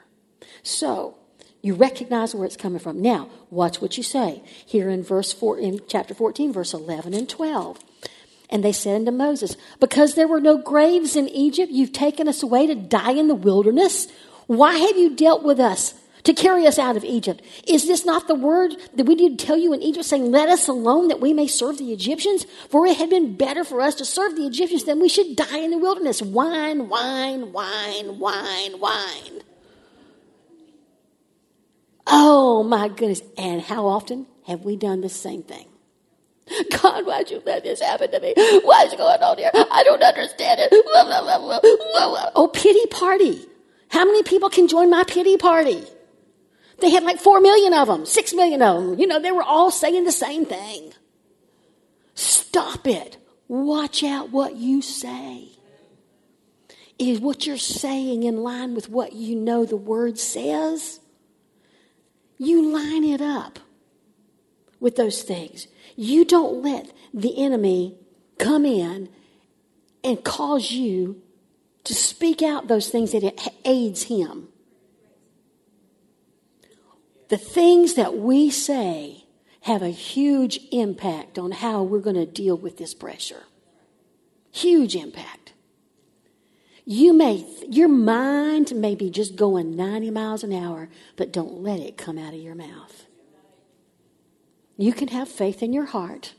So, 0.62 1.16
you 1.62 1.74
recognize 1.74 2.34
where 2.34 2.44
it's 2.44 2.56
coming 2.56 2.80
from. 2.80 3.00
Now, 3.00 3.28
watch 3.50 3.80
what 3.80 3.96
you 3.96 4.02
say. 4.02 4.42
Here 4.66 4.88
in 4.88 5.02
verse 5.02 5.32
4 5.32 5.58
in 5.58 5.80
chapter 5.88 6.14
14 6.14 6.52
verse 6.52 6.74
11 6.74 7.14
and 7.14 7.28
12. 7.28 7.78
And 8.50 8.62
they 8.62 8.72
said 8.72 8.96
unto 8.96 9.10
Moses, 9.12 9.56
Because 9.80 10.14
there 10.14 10.28
were 10.28 10.40
no 10.40 10.58
graves 10.58 11.16
in 11.16 11.28
Egypt, 11.28 11.72
you've 11.72 11.92
taken 11.92 12.28
us 12.28 12.42
away 12.42 12.66
to 12.66 12.74
die 12.74 13.12
in 13.12 13.28
the 13.28 13.34
wilderness. 13.34 14.08
Why 14.46 14.76
have 14.76 14.98
you 14.98 15.16
dealt 15.16 15.42
with 15.42 15.58
us 15.58 15.94
to 16.24 16.32
carry 16.32 16.66
us 16.66 16.78
out 16.78 16.96
of 16.96 17.04
Egypt? 17.04 17.42
Is 17.66 17.86
this 17.86 18.04
not 18.04 18.28
the 18.28 18.34
word 18.34 18.76
that 18.94 19.06
we 19.06 19.14
did 19.14 19.38
tell 19.38 19.56
you 19.56 19.72
in 19.72 19.82
Egypt, 19.82 20.04
saying, 20.04 20.30
Let 20.30 20.48
us 20.48 20.68
alone 20.68 21.08
that 21.08 21.20
we 21.20 21.32
may 21.32 21.46
serve 21.46 21.78
the 21.78 21.92
Egyptians? 21.92 22.46
For 22.70 22.86
it 22.86 22.96
had 22.96 23.10
been 23.10 23.36
better 23.36 23.64
for 23.64 23.80
us 23.80 23.94
to 23.96 24.04
serve 24.04 24.36
the 24.36 24.46
Egyptians 24.46 24.84
than 24.84 25.00
we 25.00 25.08
should 25.08 25.36
die 25.36 25.58
in 25.58 25.70
the 25.70 25.78
wilderness. 25.78 26.22
Whine, 26.22 26.88
whine, 26.88 27.52
whine, 27.52 28.18
whine, 28.18 28.72
whine. 28.80 29.42
Oh 32.06 32.62
my 32.62 32.88
goodness. 32.88 33.22
And 33.38 33.60
how 33.60 33.86
often 33.86 34.26
have 34.46 34.62
we 34.62 34.76
done 34.76 35.00
the 35.00 35.08
same 35.08 35.42
thing? 35.42 35.68
God, 36.82 37.06
why'd 37.06 37.30
you 37.30 37.42
let 37.46 37.62
this 37.62 37.80
happen 37.80 38.10
to 38.10 38.20
me? 38.20 38.34
What's 38.36 38.94
going 38.96 39.22
on 39.22 39.38
here? 39.38 39.50
I 39.54 39.82
don't 39.84 40.02
understand 40.02 40.60
it. 40.62 40.68
Oh, 42.34 42.48
pity 42.52 42.86
party. 42.86 43.46
How 43.88 44.04
many 44.04 44.22
people 44.22 44.50
can 44.50 44.68
join 44.68 44.90
my 44.90 45.04
pity 45.04 45.36
party? 45.36 45.82
They 46.82 46.90
had 46.90 47.04
like 47.04 47.20
four 47.20 47.40
million 47.40 47.72
of 47.74 47.86
them, 47.86 48.04
six 48.04 48.34
million 48.34 48.60
of 48.60 48.82
them. 48.82 48.98
You 48.98 49.06
know, 49.06 49.20
they 49.20 49.30
were 49.30 49.44
all 49.44 49.70
saying 49.70 50.02
the 50.02 50.10
same 50.10 50.44
thing. 50.44 50.92
Stop 52.14 52.88
it. 52.88 53.18
Watch 53.46 54.02
out 54.02 54.30
what 54.30 54.56
you 54.56 54.82
say. 54.82 55.50
Is 56.98 57.20
what 57.20 57.46
you're 57.46 57.56
saying 57.56 58.24
in 58.24 58.42
line 58.42 58.74
with 58.74 58.88
what 58.88 59.12
you 59.12 59.36
know 59.36 59.64
the 59.64 59.76
word 59.76 60.18
says? 60.18 60.98
You 62.36 62.72
line 62.72 63.04
it 63.04 63.20
up 63.20 63.60
with 64.80 64.96
those 64.96 65.22
things. 65.22 65.68
You 65.94 66.24
don't 66.24 66.64
let 66.64 66.92
the 67.14 67.44
enemy 67.44 67.96
come 68.38 68.66
in 68.66 69.08
and 70.02 70.24
cause 70.24 70.72
you 70.72 71.22
to 71.84 71.94
speak 71.94 72.42
out 72.42 72.66
those 72.66 72.88
things 72.88 73.12
that 73.12 73.52
aids 73.64 74.04
him. 74.04 74.48
The 77.32 77.38
things 77.38 77.94
that 77.94 78.18
we 78.18 78.50
say 78.50 79.24
have 79.62 79.80
a 79.80 79.88
huge 79.88 80.60
impact 80.70 81.38
on 81.38 81.50
how 81.50 81.82
we're 81.82 82.00
going 82.00 82.16
to 82.16 82.26
deal 82.26 82.58
with 82.58 82.76
this 82.76 82.92
pressure. 82.92 83.44
Huge 84.50 84.94
impact. 84.94 85.54
You 86.84 87.14
may, 87.14 87.46
your 87.70 87.88
mind 87.88 88.74
may 88.74 88.94
be 88.94 89.08
just 89.08 89.34
going 89.34 89.74
90 89.74 90.10
miles 90.10 90.44
an 90.44 90.52
hour, 90.52 90.90
but 91.16 91.32
don't 91.32 91.62
let 91.62 91.80
it 91.80 91.96
come 91.96 92.18
out 92.18 92.34
of 92.34 92.40
your 92.40 92.54
mouth. 92.54 93.06
You 94.76 94.92
can 94.92 95.08
have 95.08 95.26
faith 95.26 95.62
in 95.62 95.72
your 95.72 95.86
heart 95.86 96.34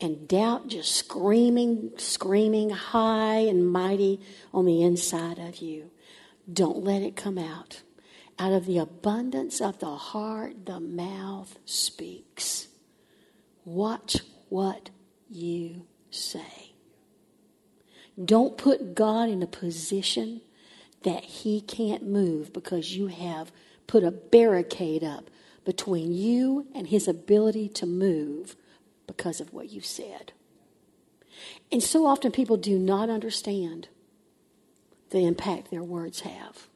and 0.00 0.26
doubt 0.26 0.66
just 0.66 0.96
screaming, 0.96 1.92
screaming 1.96 2.70
high 2.70 3.38
and 3.38 3.70
mighty 3.70 4.20
on 4.52 4.64
the 4.64 4.82
inside 4.82 5.38
of 5.38 5.58
you. 5.58 5.92
Don't 6.52 6.82
let 6.82 7.02
it 7.02 7.14
come 7.14 7.38
out. 7.38 7.82
Out 8.38 8.52
of 8.52 8.66
the 8.66 8.78
abundance 8.78 9.60
of 9.60 9.80
the 9.80 9.96
heart, 9.96 10.66
the 10.66 10.78
mouth 10.78 11.58
speaks. 11.64 12.68
Watch 13.64 14.18
what 14.48 14.90
you 15.28 15.86
say. 16.10 16.72
Don't 18.22 18.56
put 18.56 18.94
God 18.94 19.28
in 19.28 19.42
a 19.42 19.46
position 19.46 20.40
that 21.02 21.24
He 21.24 21.60
can't 21.60 22.06
move 22.06 22.52
because 22.52 22.96
you 22.96 23.08
have 23.08 23.52
put 23.86 24.04
a 24.04 24.10
barricade 24.10 25.02
up 25.02 25.30
between 25.64 26.12
you 26.12 26.66
and 26.74 26.86
His 26.88 27.08
ability 27.08 27.68
to 27.70 27.86
move 27.86 28.56
because 29.06 29.40
of 29.40 29.52
what 29.52 29.70
you 29.70 29.80
said. 29.80 30.32
And 31.70 31.82
so 31.82 32.06
often 32.06 32.32
people 32.32 32.56
do 32.56 32.78
not 32.78 33.10
understand 33.10 33.88
the 35.10 35.26
impact 35.26 35.70
their 35.70 35.82
words 35.82 36.20
have. 36.20 36.67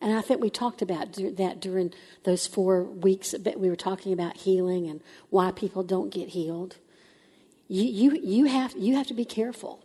And 0.00 0.16
I 0.16 0.20
think 0.20 0.40
we 0.40 0.50
talked 0.50 0.80
about 0.80 1.14
that 1.14 1.60
during 1.60 1.92
those 2.24 2.46
four 2.46 2.84
weeks 2.84 3.32
that 3.32 3.58
we 3.58 3.68
were 3.68 3.76
talking 3.76 4.12
about 4.12 4.36
healing 4.36 4.86
and 4.86 5.00
why 5.30 5.50
people 5.50 5.82
don't 5.82 6.10
get 6.10 6.28
healed. 6.28 6.76
You, 7.66 7.84
you, 7.84 8.20
you, 8.22 8.44
have, 8.46 8.76
you 8.76 8.94
have 8.94 9.08
to 9.08 9.14
be 9.14 9.24
careful. 9.24 9.84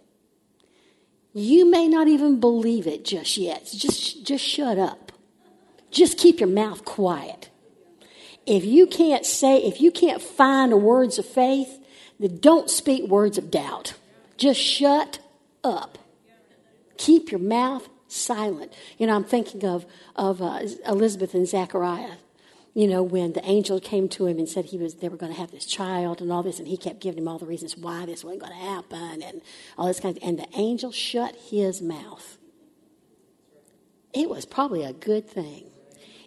You 1.33 1.69
may 1.69 1.87
not 1.87 2.07
even 2.07 2.39
believe 2.39 2.85
it 2.85 3.03
just 3.03 3.37
yet. 3.37 3.67
Just, 3.75 4.23
just 4.23 4.43
shut 4.43 4.77
up. 4.77 5.11
Just 5.89 6.17
keep 6.17 6.39
your 6.39 6.49
mouth 6.49 6.85
quiet. 6.85 7.49
If 8.45 8.65
you 8.65 8.85
can't 8.85 9.25
say, 9.25 9.57
if 9.63 9.81
you 9.81 9.91
can't 9.91 10.21
find 10.21 10.73
words 10.83 11.17
of 11.17 11.25
faith, 11.25 11.79
then 12.19 12.39
don't 12.39 12.69
speak 12.69 13.09
words 13.09 13.37
of 13.37 13.49
doubt. 13.49 13.95
Just 14.37 14.59
shut 14.59 15.19
up. 15.63 15.97
Keep 16.97 17.31
your 17.31 17.39
mouth 17.39 17.89
silent. 18.15 18.73
You 18.97 19.07
know, 19.07 19.15
I'm 19.15 19.23
thinking 19.23 19.65
of, 19.65 19.85
of 20.15 20.41
uh, 20.41 20.61
Elizabeth 20.85 21.33
and 21.33 21.47
Zachariah 21.47 22.17
you 22.73 22.87
know, 22.87 23.03
when 23.03 23.33
the 23.33 23.45
angel 23.45 23.79
came 23.79 24.09
to 24.09 24.25
him 24.25 24.39
and 24.39 24.49
said 24.49 24.65
he 24.65 24.77
was 24.77 24.95
they 24.95 25.07
were 25.07 25.17
going 25.17 25.31
to 25.31 25.37
have 25.37 25.51
this 25.51 25.65
child 25.65 26.21
and 26.21 26.31
all 26.31 26.41
this, 26.41 26.57
and 26.57 26.67
he 26.67 26.77
kept 26.77 27.01
giving 27.01 27.19
him 27.19 27.27
all 27.27 27.37
the 27.37 27.45
reasons 27.45 27.77
why 27.77 28.05
this 28.05 28.23
wasn't 28.23 28.41
going 28.41 28.53
to 28.53 28.57
happen 28.57 29.21
and 29.21 29.41
all 29.77 29.87
this 29.87 29.99
kind 29.99 30.17
of, 30.17 30.23
and 30.23 30.39
the 30.39 30.47
angel 30.55 30.91
shut 30.91 31.35
his 31.35 31.81
mouth. 31.81 32.37
It 34.11 34.29
was 34.29 34.45
probably 34.45 34.83
a 34.83 34.93
good 34.93 35.29
thing. 35.29 35.65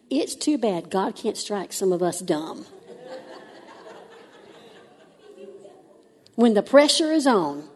It's 0.09 0.37
too 0.37 0.57
bad 0.57 0.89
God 0.89 1.17
can't 1.17 1.37
strike 1.37 1.73
some 1.73 1.93
of 1.93 2.01
us 2.01 2.21
dumb. 2.21 2.65
when 6.37 6.55
the 6.55 6.63
pressure 6.63 7.13
is 7.13 7.27
on, 7.27 7.69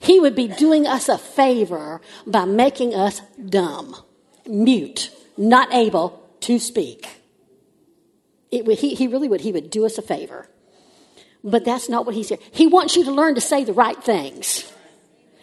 he 0.00 0.20
would 0.20 0.34
be 0.34 0.48
doing 0.48 0.86
us 0.86 1.08
a 1.08 1.18
favor 1.18 2.00
by 2.26 2.44
making 2.44 2.94
us 2.94 3.20
dumb, 3.44 3.96
mute, 4.46 5.10
not 5.36 5.72
able 5.72 6.22
to 6.40 6.58
speak. 6.58 7.20
Would, 8.52 8.78
he, 8.78 8.94
he 8.94 9.08
really 9.08 9.28
would. 9.28 9.40
He 9.40 9.52
would 9.52 9.70
do 9.70 9.84
us 9.84 9.98
a 9.98 10.02
favor. 10.02 10.48
But 11.42 11.64
that's 11.64 11.88
not 11.88 12.06
what 12.06 12.14
he's 12.14 12.28
here. 12.28 12.38
He 12.50 12.66
wants 12.66 12.96
you 12.96 13.04
to 13.04 13.10
learn 13.12 13.34
to 13.34 13.40
say 13.40 13.64
the 13.64 13.72
right 13.72 14.02
things 14.02 14.72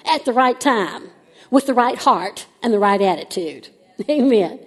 at 0.06 0.26
the 0.26 0.34
right 0.34 0.60
time 0.60 1.10
with 1.50 1.66
the 1.66 1.74
right 1.74 1.98
heart 1.98 2.48
and 2.62 2.74
the 2.74 2.80
right 2.80 3.02
attitude. 3.02 3.70
Amen. 4.10 4.60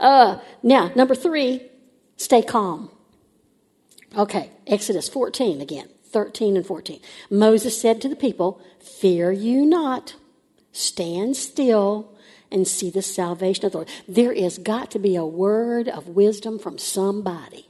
Uh, 0.00 0.38
now, 0.62 0.90
number 0.94 1.14
three, 1.14 1.70
stay 2.16 2.42
calm. 2.42 2.90
Okay, 4.16 4.50
Exodus 4.66 5.08
14 5.08 5.60
again, 5.60 5.88
13 6.12 6.56
and 6.56 6.66
14. 6.66 7.00
Moses 7.30 7.80
said 7.80 8.00
to 8.00 8.08
the 8.08 8.16
people, 8.16 8.60
Fear 8.80 9.32
you 9.32 9.64
not, 9.64 10.14
stand 10.72 11.36
still 11.36 12.14
and 12.50 12.68
see 12.68 12.90
the 12.90 13.02
salvation 13.02 13.64
of 13.64 13.72
the 13.72 13.78
Lord. 13.78 13.90
There 14.06 14.32
is 14.32 14.58
got 14.58 14.90
to 14.92 14.98
be 14.98 15.16
a 15.16 15.24
word 15.24 15.88
of 15.88 16.08
wisdom 16.08 16.58
from 16.58 16.78
somebody 16.78 17.68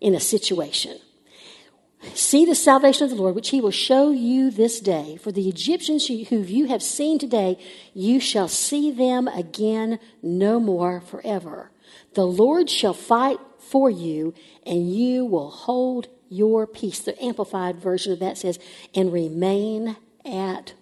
in 0.00 0.14
a 0.14 0.20
situation. 0.20 0.98
See 2.12 2.44
the 2.44 2.54
salvation 2.54 3.04
of 3.04 3.10
the 3.10 3.16
Lord, 3.16 3.34
which 3.34 3.48
he 3.48 3.60
will 3.60 3.70
show 3.70 4.10
you 4.10 4.50
this 4.50 4.78
day. 4.78 5.16
For 5.16 5.32
the 5.32 5.48
Egyptians 5.48 6.06
who 6.06 6.42
you 6.42 6.66
have 6.66 6.82
seen 6.82 7.18
today, 7.18 7.58
you 7.94 8.20
shall 8.20 8.48
see 8.48 8.90
them 8.90 9.26
again 9.26 9.98
no 10.22 10.60
more 10.60 11.00
forever. 11.00 11.70
The 12.12 12.26
Lord 12.26 12.68
shall 12.68 12.92
fight 12.92 13.38
for 13.58 13.88
you, 13.88 14.34
and 14.66 14.94
you 14.94 15.24
will 15.24 15.50
hold 15.50 16.08
your 16.28 16.66
peace. 16.66 17.00
The 17.00 17.20
amplified 17.22 17.76
version 17.76 18.12
of 18.12 18.20
that 18.20 18.38
says, 18.38 18.58
and 18.94 19.12
remain 19.12 19.96
at 20.24 20.74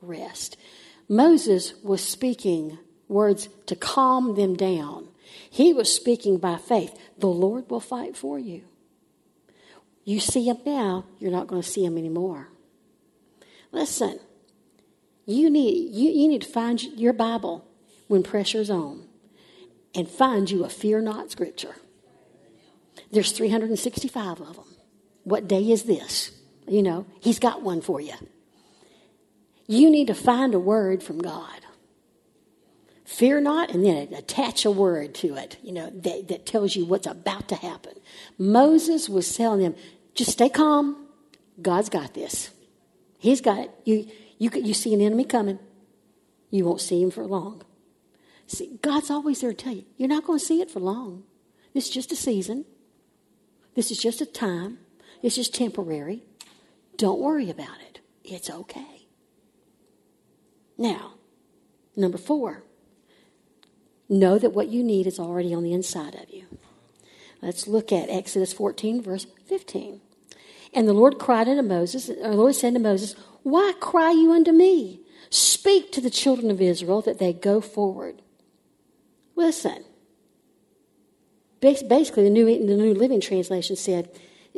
rest. 0.00 0.56
Moses 1.08 1.74
was 1.82 2.02
speaking 2.02 2.78
words 3.08 3.48
to 3.66 3.76
calm 3.76 4.36
them 4.36 4.54
down. 4.56 5.08
He 5.50 5.72
was 5.72 5.92
speaking 5.92 6.38
by 6.38 6.56
faith. 6.56 6.96
The 7.18 7.26
Lord 7.26 7.68
will 7.70 7.80
fight 7.80 8.16
for 8.16 8.38
you. 8.38 8.62
You 10.04 10.20
see 10.20 10.48
him 10.48 10.58
now, 10.64 11.04
you're 11.18 11.30
not 11.30 11.46
going 11.46 11.62
to 11.62 11.68
see 11.68 11.84
him 11.84 11.98
anymore. 11.98 12.48
Listen, 13.72 14.18
you 15.26 15.50
need, 15.50 15.94
you, 15.94 16.10
you 16.10 16.28
need 16.28 16.42
to 16.42 16.48
find 16.48 16.82
your 16.82 17.12
Bible 17.12 17.64
when 18.08 18.22
pressure's 18.22 18.70
on 18.70 19.06
and 19.94 20.08
find 20.08 20.50
you 20.50 20.64
a 20.64 20.68
fear 20.68 21.00
not 21.00 21.30
scripture. 21.30 21.76
There's 23.12 23.32
365 23.32 24.40
of 24.40 24.56
them. 24.56 24.69
What 25.30 25.46
day 25.46 25.70
is 25.70 25.84
this? 25.84 26.32
You 26.66 26.82
know, 26.82 27.06
he's 27.20 27.38
got 27.38 27.62
one 27.62 27.82
for 27.82 28.00
you. 28.00 28.14
You 29.68 29.88
need 29.88 30.08
to 30.08 30.14
find 30.14 30.54
a 30.54 30.58
word 30.58 31.04
from 31.04 31.18
God. 31.18 31.60
Fear 33.04 33.42
not, 33.42 33.70
and 33.70 33.84
then 33.84 34.12
attach 34.12 34.64
a 34.64 34.72
word 34.72 35.14
to 35.16 35.36
it, 35.36 35.56
you 35.62 35.72
know, 35.72 35.88
that, 35.90 36.26
that 36.28 36.46
tells 36.46 36.74
you 36.74 36.84
what's 36.84 37.06
about 37.06 37.48
to 37.48 37.54
happen. 37.54 37.92
Moses 38.38 39.08
was 39.08 39.32
telling 39.36 39.60
them, 39.60 39.76
just 40.14 40.32
stay 40.32 40.48
calm. 40.48 41.06
God's 41.62 41.88
got 41.88 42.14
this. 42.14 42.50
He's 43.18 43.40
got 43.40 43.58
it. 43.58 43.70
You, 43.84 44.08
you, 44.38 44.50
you 44.54 44.74
see 44.74 44.92
an 44.94 45.00
enemy 45.00 45.24
coming, 45.24 45.60
you 46.50 46.64
won't 46.64 46.80
see 46.80 47.00
him 47.00 47.12
for 47.12 47.24
long. 47.24 47.62
See, 48.48 48.78
God's 48.82 49.10
always 49.10 49.40
there 49.40 49.52
to 49.52 49.56
tell 49.56 49.74
you, 49.74 49.84
you're 49.96 50.08
not 50.08 50.24
going 50.24 50.40
to 50.40 50.44
see 50.44 50.60
it 50.60 50.72
for 50.72 50.80
long. 50.80 51.22
This 51.72 51.84
is 51.84 51.90
just 51.90 52.10
a 52.10 52.16
season. 52.16 52.64
This 53.76 53.92
is 53.92 53.98
just 53.98 54.20
a 54.20 54.26
time. 54.26 54.78
It's 55.22 55.36
just 55.36 55.54
temporary. 55.54 56.22
Don't 56.96 57.20
worry 57.20 57.50
about 57.50 57.80
it. 57.88 58.00
It's 58.24 58.50
okay. 58.50 59.06
Now, 60.78 61.14
number 61.94 62.18
four, 62.18 62.62
know 64.08 64.38
that 64.38 64.54
what 64.54 64.68
you 64.68 64.82
need 64.82 65.06
is 65.06 65.18
already 65.18 65.52
on 65.54 65.62
the 65.62 65.72
inside 65.72 66.14
of 66.14 66.30
you. 66.30 66.46
Let's 67.42 67.66
look 67.66 67.92
at 67.92 68.10
Exodus 68.10 68.52
14, 68.52 69.02
verse 69.02 69.26
15. 69.46 70.00
And 70.72 70.88
the 70.88 70.92
Lord 70.92 71.18
cried 71.18 71.48
unto 71.48 71.62
Moses, 71.62 72.08
or 72.08 72.14
the 72.14 72.36
Lord 72.36 72.54
said 72.54 72.74
to 72.74 72.80
Moses, 72.80 73.14
Why 73.42 73.72
cry 73.80 74.10
you 74.12 74.32
unto 74.32 74.52
me? 74.52 75.00
Speak 75.30 75.92
to 75.92 76.00
the 76.00 76.10
children 76.10 76.50
of 76.50 76.60
Israel 76.60 77.02
that 77.02 77.18
they 77.18 77.32
go 77.32 77.60
forward. 77.60 78.22
Listen. 79.36 79.84
Basically, 81.60 82.24
the 82.24 82.30
New, 82.30 82.44
the 82.44 82.74
New 82.74 82.94
Living 82.94 83.20
Translation 83.20 83.76
said, 83.76 84.10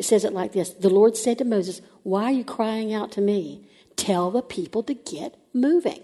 it 0.02 0.04
says 0.04 0.24
it 0.24 0.32
like 0.32 0.52
this 0.52 0.70
The 0.70 0.90
Lord 0.90 1.16
said 1.16 1.38
to 1.38 1.44
Moses, 1.44 1.80
Why 2.02 2.24
are 2.24 2.32
you 2.32 2.44
crying 2.44 2.92
out 2.92 3.12
to 3.12 3.20
me? 3.20 3.68
Tell 3.94 4.32
the 4.32 4.42
people 4.42 4.82
to 4.82 4.94
get 4.94 5.36
moving. 5.54 6.02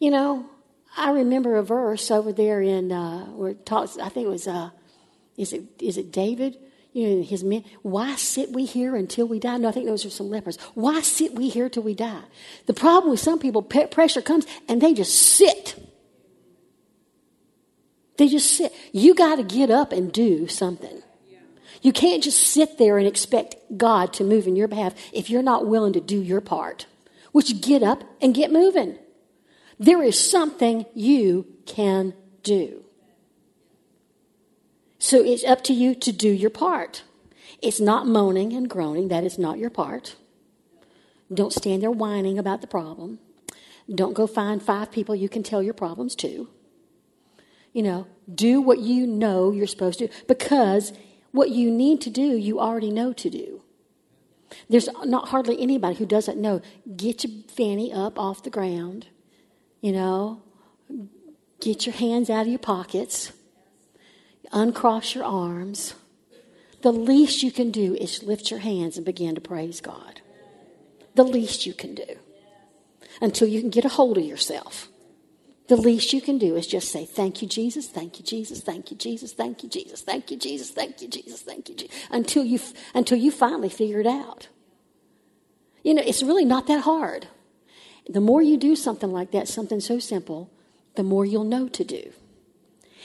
You 0.00 0.10
know, 0.10 0.46
I 0.96 1.12
remember 1.12 1.54
a 1.54 1.62
verse 1.62 2.10
over 2.10 2.32
there 2.32 2.60
in 2.60 2.90
uh, 2.90 3.26
where 3.26 3.50
it 3.50 3.64
talks. 3.64 3.96
I 3.96 4.08
think 4.08 4.26
it 4.26 4.30
was 4.30 4.48
uh, 4.48 4.70
is 5.36 5.52
it 5.52 5.62
is 5.80 5.96
it 5.96 6.10
David? 6.10 6.58
You 6.92 7.08
know, 7.08 7.22
his 7.22 7.44
men. 7.44 7.62
Why 7.82 8.16
sit 8.16 8.50
we 8.50 8.64
here 8.64 8.96
until 8.96 9.28
we 9.28 9.38
die? 9.38 9.58
No, 9.58 9.68
I 9.68 9.72
think 9.72 9.86
those 9.86 10.04
are 10.04 10.10
some 10.10 10.30
lepers. 10.30 10.58
Why 10.74 11.02
sit 11.02 11.36
we 11.36 11.48
here 11.48 11.68
till 11.68 11.84
we 11.84 11.94
die? 11.94 12.24
The 12.66 12.74
problem 12.74 13.12
with 13.12 13.20
some 13.20 13.38
people, 13.38 13.62
pressure 13.62 14.20
comes 14.20 14.48
and 14.68 14.80
they 14.80 14.94
just 14.94 15.14
sit. 15.14 15.76
They 18.16 18.26
just 18.26 18.50
sit. 18.52 18.74
You 18.90 19.14
got 19.14 19.36
to 19.36 19.44
get 19.44 19.70
up 19.70 19.92
and 19.92 20.12
do 20.12 20.48
something. 20.48 21.04
You 21.80 21.92
can't 21.92 22.22
just 22.22 22.38
sit 22.38 22.78
there 22.78 22.98
and 22.98 23.06
expect 23.06 23.56
God 23.76 24.12
to 24.14 24.24
move 24.24 24.46
in 24.46 24.56
your 24.56 24.68
behalf 24.68 24.94
if 25.12 25.30
you're 25.30 25.42
not 25.42 25.66
willing 25.66 25.94
to 25.94 26.00
do 26.00 26.20
your 26.20 26.40
part, 26.40 26.86
which 27.32 27.60
get 27.60 27.82
up 27.82 28.04
and 28.20 28.34
get 28.34 28.52
moving. 28.52 28.98
There 29.78 30.02
is 30.02 30.18
something 30.18 30.84
you 30.94 31.46
can 31.64 32.12
do. 32.42 32.84
So 34.98 35.24
it's 35.24 35.44
up 35.44 35.64
to 35.64 35.72
you 35.72 35.94
to 35.94 36.12
do 36.12 36.28
your 36.28 36.50
part. 36.50 37.02
It's 37.62 37.80
not 37.80 38.06
moaning 38.06 38.52
and 38.52 38.68
groaning, 38.68 39.08
that 39.08 39.24
is 39.24 39.38
not 39.38 39.58
your 39.58 39.70
part. 39.70 40.16
Don't 41.32 41.52
stand 41.52 41.82
there 41.82 41.90
whining 41.90 42.38
about 42.38 42.60
the 42.60 42.66
problem. 42.66 43.18
Don't 43.92 44.14
go 44.14 44.26
find 44.26 44.62
five 44.62 44.92
people 44.92 45.14
you 45.14 45.28
can 45.28 45.42
tell 45.42 45.62
your 45.62 45.74
problems 45.74 46.14
to. 46.16 46.48
You 47.72 47.82
know, 47.82 48.06
do 48.32 48.60
what 48.60 48.80
you 48.80 49.06
know 49.06 49.52
you're 49.52 49.66
supposed 49.66 50.00
to 50.00 50.08
because 50.26 50.92
what 51.32 51.50
you 51.50 51.70
need 51.70 52.00
to 52.02 52.10
do, 52.10 52.36
you 52.36 52.60
already 52.60 52.90
know 52.90 53.12
to 53.12 53.30
do. 53.30 53.62
There's 54.68 54.88
not 55.04 55.28
hardly 55.28 55.60
anybody 55.60 55.96
who 55.96 56.06
doesn't 56.06 56.40
know. 56.40 56.60
Get 56.96 57.24
your 57.24 57.32
fanny 57.48 57.92
up 57.92 58.18
off 58.18 58.42
the 58.42 58.50
ground, 58.50 59.06
you 59.80 59.92
know, 59.92 60.42
get 61.60 61.86
your 61.86 61.94
hands 61.94 62.28
out 62.30 62.42
of 62.42 62.48
your 62.48 62.58
pockets, 62.58 63.32
uncross 64.52 65.14
your 65.14 65.24
arms. 65.24 65.94
The 66.82 66.92
least 66.92 67.42
you 67.42 67.52
can 67.52 67.70
do 67.70 67.94
is 67.94 68.22
lift 68.22 68.50
your 68.50 68.60
hands 68.60 68.96
and 68.96 69.04
begin 69.04 69.34
to 69.34 69.40
praise 69.40 69.80
God. 69.80 70.22
The 71.14 71.24
least 71.24 71.66
you 71.66 71.74
can 71.74 71.94
do 71.94 72.16
until 73.20 73.46
you 73.46 73.60
can 73.60 73.70
get 73.70 73.84
a 73.84 73.90
hold 73.90 74.16
of 74.16 74.24
yourself. 74.24 74.88
The 75.70 75.76
least 75.76 76.12
you 76.12 76.20
can 76.20 76.36
do 76.36 76.56
is 76.56 76.66
just 76.66 76.90
say, 76.90 77.04
Thank 77.04 77.42
you, 77.42 77.46
Jesus, 77.46 77.86
thank 77.86 78.18
you, 78.18 78.24
Jesus, 78.24 78.60
thank 78.60 78.90
you, 78.90 78.96
Jesus, 78.96 79.32
thank 79.32 79.62
you, 79.62 79.68
Jesus, 79.68 80.00
thank 80.00 80.32
you, 80.32 80.36
Jesus, 80.36 80.70
thank 80.72 81.00
you, 81.00 81.06
Jesus, 81.06 81.42
thank 81.42 81.68
you, 81.68 81.76
Jesus, 81.76 81.96
until 82.10 82.42
you, 82.42 82.58
until 82.92 83.16
you 83.16 83.30
finally 83.30 83.68
figure 83.68 84.00
it 84.00 84.06
out. 84.06 84.48
You 85.84 85.94
know, 85.94 86.02
it's 86.04 86.24
really 86.24 86.44
not 86.44 86.66
that 86.66 86.80
hard. 86.80 87.28
The 88.08 88.20
more 88.20 88.42
you 88.42 88.56
do 88.56 88.74
something 88.74 89.12
like 89.12 89.30
that, 89.30 89.46
something 89.46 89.78
so 89.78 90.00
simple, 90.00 90.50
the 90.96 91.04
more 91.04 91.24
you'll 91.24 91.44
know 91.44 91.68
to 91.68 91.84
do. 91.84 92.10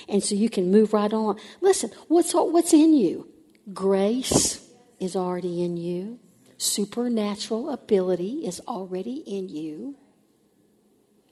And 0.09 0.23
so 0.23 0.33
you 0.33 0.49
can 0.49 0.71
move 0.71 0.91
right 0.91 1.13
on. 1.13 1.37
Listen, 1.61 1.91
what's, 2.07 2.33
what's 2.33 2.73
in 2.73 2.95
you? 2.95 3.29
Grace 3.75 4.67
is 4.99 5.15
already 5.15 5.63
in 5.63 5.77
you. 5.77 6.17
Supernatural 6.57 7.69
ability 7.69 8.43
is 8.43 8.59
already 8.67 9.17
in 9.17 9.49
you. 9.49 9.97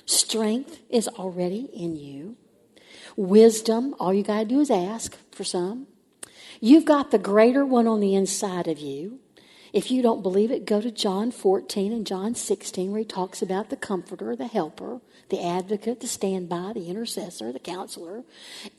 Strength 0.05 0.79
is 0.89 1.07
already 1.07 1.69
in 1.73 1.95
you. 1.95 2.35
Wisdom, 3.15 3.95
all 3.99 4.13
you 4.13 4.23
got 4.23 4.39
to 4.39 4.45
do 4.45 4.59
is 4.59 4.71
ask 4.71 5.17
for 5.31 5.43
some. 5.43 5.87
You've 6.59 6.85
got 6.85 7.11
the 7.11 7.17
greater 7.17 7.65
one 7.65 7.87
on 7.87 7.99
the 7.99 8.15
inside 8.15 8.67
of 8.67 8.79
you. 8.79 9.19
If 9.73 9.89
you 9.89 10.03
don't 10.03 10.21
believe 10.21 10.51
it, 10.51 10.65
go 10.65 10.79
to 10.81 10.91
John 10.91 11.31
14 11.31 11.91
and 11.91 12.05
John 12.05 12.35
16, 12.35 12.91
where 12.91 12.99
he 12.99 13.05
talks 13.05 13.41
about 13.41 13.69
the 13.69 13.75
comforter, 13.75 14.35
the 14.35 14.45
helper, 14.45 15.01
the 15.29 15.43
advocate, 15.43 15.99
the 15.99 16.07
standby, 16.07 16.73
the 16.75 16.89
intercessor, 16.89 17.51
the 17.51 17.59
counselor. 17.59 18.23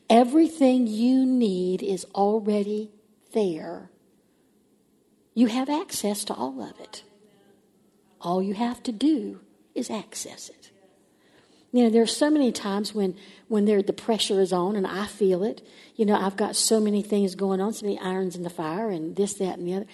Everything 0.09 0.87
you 0.87 1.27
need 1.27 1.83
is 1.83 2.07
already 2.15 2.93
there. 3.33 3.91
You 5.35 5.49
have 5.49 5.69
access 5.69 6.25
to 6.27 6.35
all 6.35 6.63
of 6.63 6.79
it. 6.79 7.03
All 8.21 8.41
you 8.41 8.55
have 8.55 8.81
to 8.85 8.93
do 8.93 9.41
is 9.75 9.91
access 9.91 10.49
it. 10.49 10.64
You 11.75 11.83
know, 11.83 11.91
there 11.91 12.03
are 12.03 12.07
so 12.07 12.31
many 12.31 12.53
times 12.53 12.95
when 12.95 13.17
when 13.49 13.65
there 13.65 13.83
the 13.83 13.93
pressure 13.93 14.41
is 14.41 14.53
on 14.53 14.77
and 14.77 14.87
I 14.87 15.07
feel 15.07 15.43
it. 15.43 15.61
You 15.97 16.07
know, 16.07 16.15
I've 16.15 16.37
got 16.37 16.55
so 16.55 16.79
many 16.79 17.03
things 17.03 17.35
going 17.35 17.61
on, 17.61 17.73
so 17.73 17.85
many 17.85 17.99
irons 17.99 18.37
in 18.37 18.45
the 18.45 18.49
fire, 18.49 18.91
and 18.91 19.17
this, 19.17 19.35
that, 19.35 19.59
and 19.59 19.67
the 19.67 19.75
other. 19.75 19.87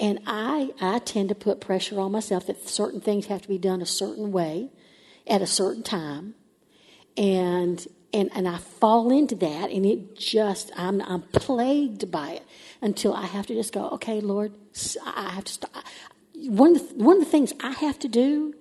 And 0.00 0.20
I 0.26 0.70
I 0.80 0.98
tend 1.00 1.28
to 1.28 1.34
put 1.34 1.60
pressure 1.60 2.00
on 2.00 2.10
myself 2.10 2.46
that 2.46 2.66
certain 2.66 3.02
things 3.02 3.26
have 3.26 3.42
to 3.42 3.48
be 3.48 3.58
done 3.58 3.82
a 3.82 3.86
certain 3.86 4.32
way, 4.32 4.70
at 5.26 5.42
a 5.42 5.46
certain 5.46 5.82
time, 5.82 6.36
and 7.18 7.86
and 8.14 8.30
and 8.34 8.48
I 8.48 8.56
fall 8.56 9.10
into 9.12 9.34
that, 9.34 9.70
and 9.70 9.84
it 9.84 10.16
just 10.16 10.70
I'm 10.74 11.02
I'm 11.02 11.20
plagued 11.20 12.10
by 12.10 12.30
it 12.30 12.44
until 12.80 13.12
I 13.12 13.26
have 13.26 13.46
to 13.48 13.54
just 13.54 13.74
go, 13.74 13.90
okay, 13.90 14.22
Lord, 14.22 14.54
I 15.04 15.32
have 15.34 15.44
to 15.44 15.52
stop. 15.52 15.84
One 16.34 16.76
of 16.76 16.88
the, 16.88 17.04
one 17.04 17.18
of 17.18 17.24
the 17.24 17.30
things 17.30 17.52
I 17.60 17.72
have 17.72 17.98
to 17.98 18.08
do 18.08 18.54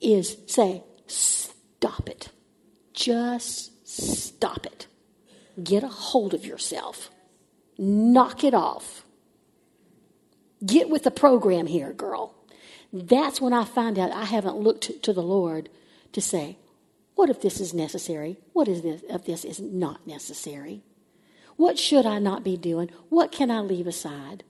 is 0.00 0.38
say 0.48 0.82
Stop 1.80 2.10
it. 2.10 2.28
Just 2.92 3.88
stop 3.88 4.66
it. 4.66 4.86
Get 5.64 5.82
a 5.82 5.88
hold 5.88 6.34
of 6.34 6.44
yourself. 6.44 7.10
Knock 7.78 8.44
it 8.44 8.52
off. 8.52 9.06
Get 10.64 10.90
with 10.90 11.04
the 11.04 11.10
program 11.10 11.66
here, 11.66 11.94
girl. 11.94 12.34
That's 12.92 13.40
when 13.40 13.54
I 13.54 13.64
find 13.64 13.98
out 13.98 14.12
I 14.12 14.26
haven't 14.26 14.58
looked 14.58 15.02
to 15.02 15.12
the 15.14 15.22
Lord 15.22 15.70
to 16.12 16.20
say, 16.20 16.58
what 17.14 17.30
if 17.30 17.40
this 17.40 17.60
is 17.60 17.72
necessary? 17.72 18.36
What 18.52 18.68
is 18.68 18.82
this 18.82 19.00
if 19.08 19.24
this 19.24 19.46
is 19.46 19.58
not 19.58 20.06
necessary? 20.06 20.82
What 21.56 21.78
should 21.78 22.04
I 22.04 22.18
not 22.18 22.44
be 22.44 22.58
doing? 22.58 22.90
What 23.08 23.32
can 23.32 23.50
I 23.50 23.60
leave 23.60 23.86
aside? 23.86 24.44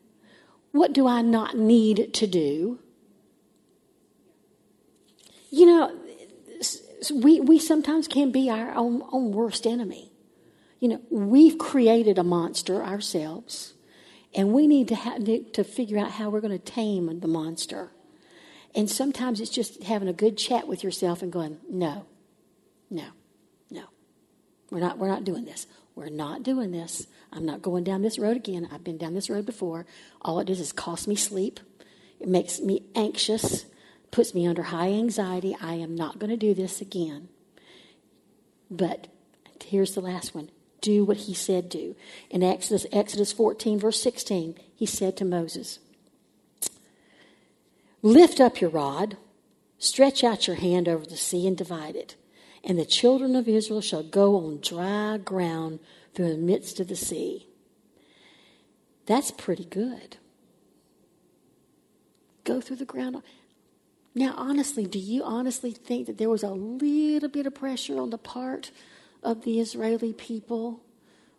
What 0.73 0.93
do 0.93 1.07
I 1.07 1.23
not 1.23 1.57
need 1.57 2.13
to 2.15 2.27
do? 2.27 2.81
You 5.53 5.67
know, 5.67 5.97
we, 7.15 7.41
we 7.41 7.59
sometimes 7.59 8.09
can 8.09 8.31
be 8.31 8.51
our 8.51 8.75
own, 8.75 9.03
own 9.13 9.33
worst 9.33 9.67
enemy. 9.67 10.13
You 10.81 10.89
know, 10.89 11.01
we've 11.11 11.59
created 11.59 12.19
a 12.19 12.25
monster 12.25 12.83
ourselves, 12.83 13.75
and 14.35 14.53
we 14.53 14.67
need 14.67 14.89
to, 14.89 14.95
ha- 14.95 15.19
to 15.19 15.65
figure 15.65 15.99
out 15.99 16.13
how 16.13 16.31
we're 16.31 16.41
going 16.41 16.59
to 16.59 16.73
tame 16.73 17.21
the 17.21 17.29
monster. 17.29 17.91
And 18.75 18.89
sometimes 18.89 19.41
it's 19.41 19.51
just 19.51 19.83
having 19.83 20.09
a 20.09 20.13
good 20.13 20.37
chat 20.37 20.69
with 20.69 20.85
yourself 20.85 21.23
and 21.23 21.33
going, 21.33 21.59
no, 21.69 22.07
no, 22.89 23.07
no. 23.71 23.85
We're 24.71 24.81
not, 24.81 24.99
we're 24.99 25.09
not 25.09 25.25
doing 25.25 25.45
this. 25.45 25.67
We're 25.95 26.09
not 26.09 26.43
doing 26.43 26.71
this. 26.71 27.07
I'm 27.33 27.45
not 27.45 27.63
going 27.63 27.85
down 27.85 28.03
this 28.03 28.19
road 28.19 28.37
again. 28.37 28.69
I've 28.71 28.85
been 28.85 28.97
down 28.97 29.15
this 29.15 29.29
road 29.29 29.45
before. 29.45 29.87
All 30.23 30.39
it 30.41 30.47
does 30.47 30.61
is 30.61 30.73
cost 30.73 31.09
me 31.09 31.17
sleep. 31.17 31.61
It 32.21 32.29
makes 32.29 32.61
me 32.61 32.85
anxious, 32.95 33.65
puts 34.11 34.35
me 34.35 34.47
under 34.47 34.65
high 34.65 34.89
anxiety. 34.89 35.57
I 35.61 35.75
am 35.75 35.95
not 35.95 36.19
going 36.19 36.31
to 36.31 36.37
do 36.37 36.55
this 36.55 36.81
again. 36.81 37.29
But 38.71 39.09
here's 39.65 39.95
the 39.95 40.01
last 40.01 40.35
one 40.35 40.51
do 40.81 41.05
what 41.05 41.19
he 41.19 41.35
said 41.35 41.69
do. 41.69 41.95
In 42.31 42.43
Exodus, 42.43 42.87
Exodus 42.91 43.33
14, 43.33 43.79
verse 43.79 44.03
16, 44.03 44.55
he 44.75 44.87
said 44.87 45.17
to 45.19 45.25
Moses, 45.25 45.79
Lift 48.03 48.41
up 48.41 48.61
your 48.61 48.71
rod, 48.71 49.19
stretch 49.79 50.25
out 50.25 50.47
your 50.47 50.57
hand 50.57 50.89
over 50.89 51.05
the 51.05 51.19
sea, 51.19 51.47
and 51.47 51.57
divide 51.57 51.97
it. 51.97 52.17
And 52.65 52.79
the 52.79 52.87
children 52.87 53.37
of 53.37 53.49
Israel 53.49 53.81
shall 53.81 54.03
go 54.03 54.37
on 54.37 54.61
dry 54.61 55.19
ground 55.19 55.81
through 56.15 56.31
the 56.31 56.39
midst 56.39 56.81
of 56.81 56.89
the 56.89 56.97
sea. 56.97 57.47
That's 59.07 59.31
pretty 59.31 59.65
good. 59.65 60.17
Go 62.45 62.61
through 62.61 62.77
the 62.77 62.85
ground. 62.85 63.23
Now, 64.15 64.35
honestly, 64.37 64.87
do 64.87 64.99
you 64.99 65.23
honestly 65.23 65.71
think 65.71 66.07
that 66.07 66.19
there 66.19 66.29
was 66.29 66.43
a 66.43 66.51
little 66.51 67.29
bit 67.29 67.47
of 67.47 67.55
pressure 67.55 67.99
on 68.01 68.11
the 68.11 68.19
part 68.19 68.73
of 69.23 69.45
the 69.45 69.61
Israeli 69.61 70.13
people 70.13 70.83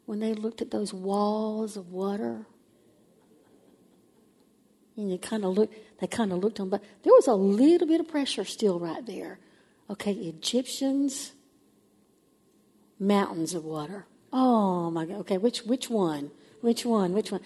when 0.05 0.19
they 0.19 0.33
looked 0.33 0.61
at 0.61 0.71
those 0.71 0.93
walls 0.93 1.75
of 1.75 1.91
water? 1.91 2.45
And 4.95 5.11
they 5.11 5.17
kind 5.17 5.43
of 5.43 5.57
looked, 5.57 5.75
they 5.99 6.07
kind 6.07 6.31
of 6.31 6.39
looked 6.39 6.59
on, 6.59 6.69
but 6.69 6.81
there 7.03 7.13
was 7.13 7.27
a 7.27 7.33
little 7.33 7.87
bit 7.87 7.99
of 7.99 8.07
pressure 8.07 8.45
still 8.45 8.79
right 8.79 9.05
there. 9.05 9.39
Okay, 9.89 10.13
Egyptians, 10.13 11.33
mountains 12.99 13.53
of 13.53 13.65
water. 13.65 14.05
Oh 14.31 14.89
my 14.91 15.05
God. 15.05 15.17
Okay, 15.21 15.37
which 15.37 15.63
which 15.63 15.89
one? 15.89 16.31
Which 16.61 16.85
one? 16.85 17.13
Which 17.13 17.31
one? 17.31 17.41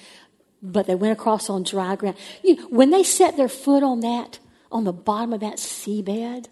But 0.61 0.85
they 0.85 0.95
went 0.95 1.17
across 1.17 1.49
on 1.49 1.63
dry 1.63 1.95
ground. 1.95 2.17
You 2.43 2.67
when 2.69 2.91
they 2.91 3.03
set 3.03 3.37
their 3.37 3.47
foot 3.47 3.81
on 3.81 4.01
that, 4.01 4.39
on 4.75 4.83
the 4.83 4.91
bottom 4.91 5.31
of 5.31 5.39
that 5.39 5.55
seabed, 5.55 6.47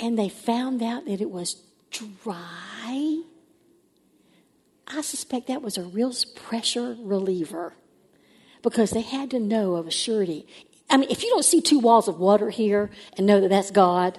and 0.00 0.18
they 0.18 0.30
found 0.30 0.82
out 0.82 1.04
that 1.04 1.20
it 1.20 1.30
was 1.30 1.62
dry, 1.90 3.20
I 4.88 5.00
suspect 5.02 5.46
that 5.48 5.60
was 5.60 5.76
a 5.76 5.82
real 5.82 6.14
pressure 6.34 6.96
reliever 6.98 7.74
because 8.62 8.92
they 8.92 9.02
had 9.02 9.30
to 9.32 9.38
know 9.38 9.74
of 9.74 9.86
a 9.86 9.90
surety. 9.90 10.46
I 10.88 10.96
mean, 10.96 11.10
if 11.10 11.22
you 11.22 11.28
don't 11.28 11.44
see 11.44 11.60
two 11.60 11.78
walls 11.78 12.08
of 12.08 12.18
water 12.18 12.48
here 12.48 12.90
and 13.18 13.26
know 13.26 13.42
that 13.42 13.48
that's 13.48 13.70
God, 13.70 14.18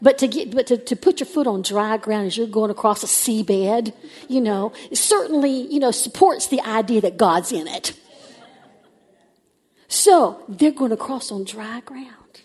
but 0.00 0.16
to 0.18 0.26
get, 0.26 0.54
but 0.54 0.66
to, 0.68 0.78
to 0.78 0.96
put 0.96 1.20
your 1.20 1.26
foot 1.26 1.46
on 1.46 1.60
dry 1.60 1.98
ground 1.98 2.28
as 2.28 2.38
you're 2.38 2.46
going 2.46 2.70
across 2.70 3.02
a 3.02 3.06
seabed, 3.06 3.92
you 4.26 4.40
know, 4.40 4.72
certainly, 4.94 5.70
you 5.70 5.80
know, 5.80 5.90
supports 5.90 6.46
the 6.46 6.62
idea 6.62 7.02
that 7.02 7.18
God's 7.18 7.52
in 7.52 7.68
it. 7.68 7.92
So 9.92 10.42
they're 10.48 10.70
going 10.70 10.88
to 10.88 10.96
cross 10.96 11.30
on 11.30 11.44
dry 11.44 11.80
ground. 11.80 12.40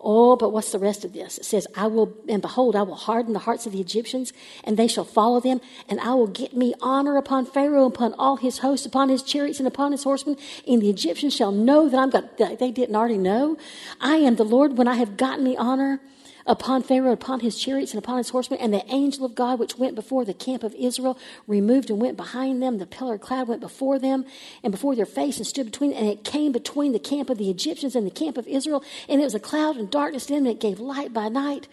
Oh, 0.00 0.34
but 0.34 0.50
what's 0.50 0.72
the 0.72 0.78
rest 0.80 1.04
of 1.04 1.12
this? 1.12 1.38
It 1.38 1.44
says, 1.44 1.68
I 1.76 1.86
will, 1.86 2.12
and 2.28 2.42
behold, 2.42 2.74
I 2.74 2.82
will 2.82 2.96
harden 2.96 3.32
the 3.32 3.38
hearts 3.38 3.64
of 3.64 3.72
the 3.72 3.80
Egyptians, 3.80 4.32
and 4.64 4.76
they 4.76 4.88
shall 4.88 5.04
follow 5.04 5.38
them, 5.38 5.60
and 5.88 6.00
I 6.00 6.14
will 6.14 6.26
get 6.26 6.56
me 6.56 6.74
honor 6.82 7.16
upon 7.16 7.46
Pharaoh, 7.46 7.86
upon 7.86 8.12
all 8.14 8.36
his 8.38 8.58
hosts, 8.58 8.84
upon 8.84 9.08
his 9.08 9.22
chariots, 9.22 9.60
and 9.60 9.68
upon 9.68 9.92
his 9.92 10.02
horsemen. 10.02 10.36
And 10.66 10.82
the 10.82 10.90
Egyptians 10.90 11.36
shall 11.36 11.52
know 11.52 11.88
that 11.88 11.96
I'm 11.96 12.10
God. 12.10 12.58
They 12.58 12.72
didn't 12.72 12.96
already 12.96 13.18
know. 13.18 13.56
I 14.00 14.16
am 14.16 14.34
the 14.34 14.44
Lord 14.44 14.76
when 14.76 14.88
I 14.88 14.96
have 14.96 15.16
gotten 15.16 15.44
me 15.44 15.56
honor 15.56 16.00
upon 16.46 16.82
Pharaoh, 16.82 17.12
upon 17.12 17.40
his 17.40 17.58
chariots, 17.58 17.92
and 17.92 18.02
upon 18.02 18.18
his 18.18 18.30
horsemen. 18.30 18.60
And 18.60 18.72
the 18.72 18.84
angel 18.92 19.24
of 19.24 19.34
God, 19.34 19.58
which 19.58 19.78
went 19.78 19.94
before 19.94 20.24
the 20.24 20.34
camp 20.34 20.62
of 20.62 20.74
Israel, 20.74 21.18
removed 21.46 21.90
and 21.90 22.00
went 22.00 22.16
behind 22.16 22.62
them. 22.62 22.78
The 22.78 22.86
pillar 22.86 23.14
of 23.14 23.20
cloud 23.20 23.48
went 23.48 23.60
before 23.60 23.98
them 23.98 24.24
and 24.62 24.70
before 24.70 24.94
their 24.94 25.06
face 25.06 25.38
and 25.38 25.46
stood 25.46 25.66
between. 25.66 25.92
And 25.92 26.06
it 26.06 26.24
came 26.24 26.52
between 26.52 26.92
the 26.92 26.98
camp 26.98 27.30
of 27.30 27.38
the 27.38 27.50
Egyptians 27.50 27.96
and 27.96 28.06
the 28.06 28.10
camp 28.10 28.36
of 28.36 28.46
Israel. 28.46 28.84
And 29.08 29.20
it 29.20 29.24
was 29.24 29.34
a 29.34 29.40
cloud 29.40 29.76
and 29.76 29.90
darkness 29.90 30.26
to 30.26 30.34
them, 30.34 30.46
and 30.46 30.54
it 30.54 30.60
gave 30.60 30.80
light 30.80 31.12
by 31.12 31.28
night 31.28 31.68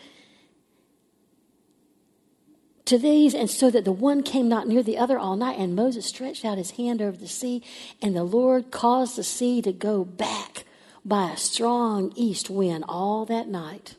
to 2.85 2.97
these, 2.97 3.33
and 3.33 3.49
so 3.49 3.69
that 3.69 3.85
the 3.85 3.91
one 3.91 4.21
came 4.21 4.49
not 4.49 4.67
near 4.67 4.83
the 4.83 4.97
other 4.97 5.17
all 5.17 5.35
night. 5.35 5.57
And 5.57 5.75
Moses 5.75 6.05
stretched 6.05 6.43
out 6.43 6.57
his 6.57 6.71
hand 6.71 7.01
over 7.01 7.15
the 7.15 7.27
sea, 7.27 7.63
and 8.01 8.15
the 8.15 8.23
Lord 8.23 8.71
caused 8.71 9.15
the 9.15 9.23
sea 9.23 9.61
to 9.61 9.71
go 9.71 10.03
back 10.03 10.65
by 11.05 11.31
a 11.31 11.37
strong 11.37 12.11
east 12.15 12.49
wind 12.49 12.83
all 12.87 13.25
that 13.25 13.47
night 13.47 13.95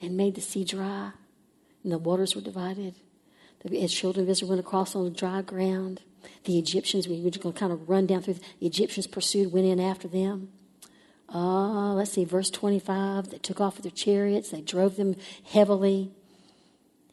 and 0.00 0.16
made 0.16 0.34
the 0.34 0.40
sea 0.40 0.64
dry, 0.64 1.12
and 1.82 1.92
the 1.92 1.98
waters 1.98 2.34
were 2.34 2.42
divided. 2.42 2.94
The 3.64 3.88
children 3.88 4.24
of 4.24 4.30
Israel 4.30 4.50
went 4.50 4.60
across 4.60 4.94
on 4.94 5.04
the 5.04 5.10
dry 5.10 5.40
ground. 5.40 6.02
The 6.44 6.58
Egyptians, 6.58 7.08
we 7.08 7.20
were 7.20 7.30
just 7.30 7.42
going 7.42 7.54
to 7.54 7.58
kind 7.58 7.72
of 7.72 7.88
run 7.88 8.06
down 8.06 8.22
through. 8.22 8.34
The 8.60 8.66
Egyptians 8.66 9.06
pursued, 9.06 9.52
went 9.52 9.66
in 9.66 9.80
after 9.80 10.06
them. 10.06 10.50
Uh, 11.34 11.94
let's 11.94 12.12
see, 12.12 12.24
verse 12.24 12.50
25. 12.50 13.30
They 13.30 13.38
took 13.38 13.60
off 13.60 13.76
with 13.76 13.84
their 13.84 13.90
chariots, 13.90 14.50
they 14.50 14.60
drove 14.60 14.96
them 14.96 15.16
heavily. 15.44 16.10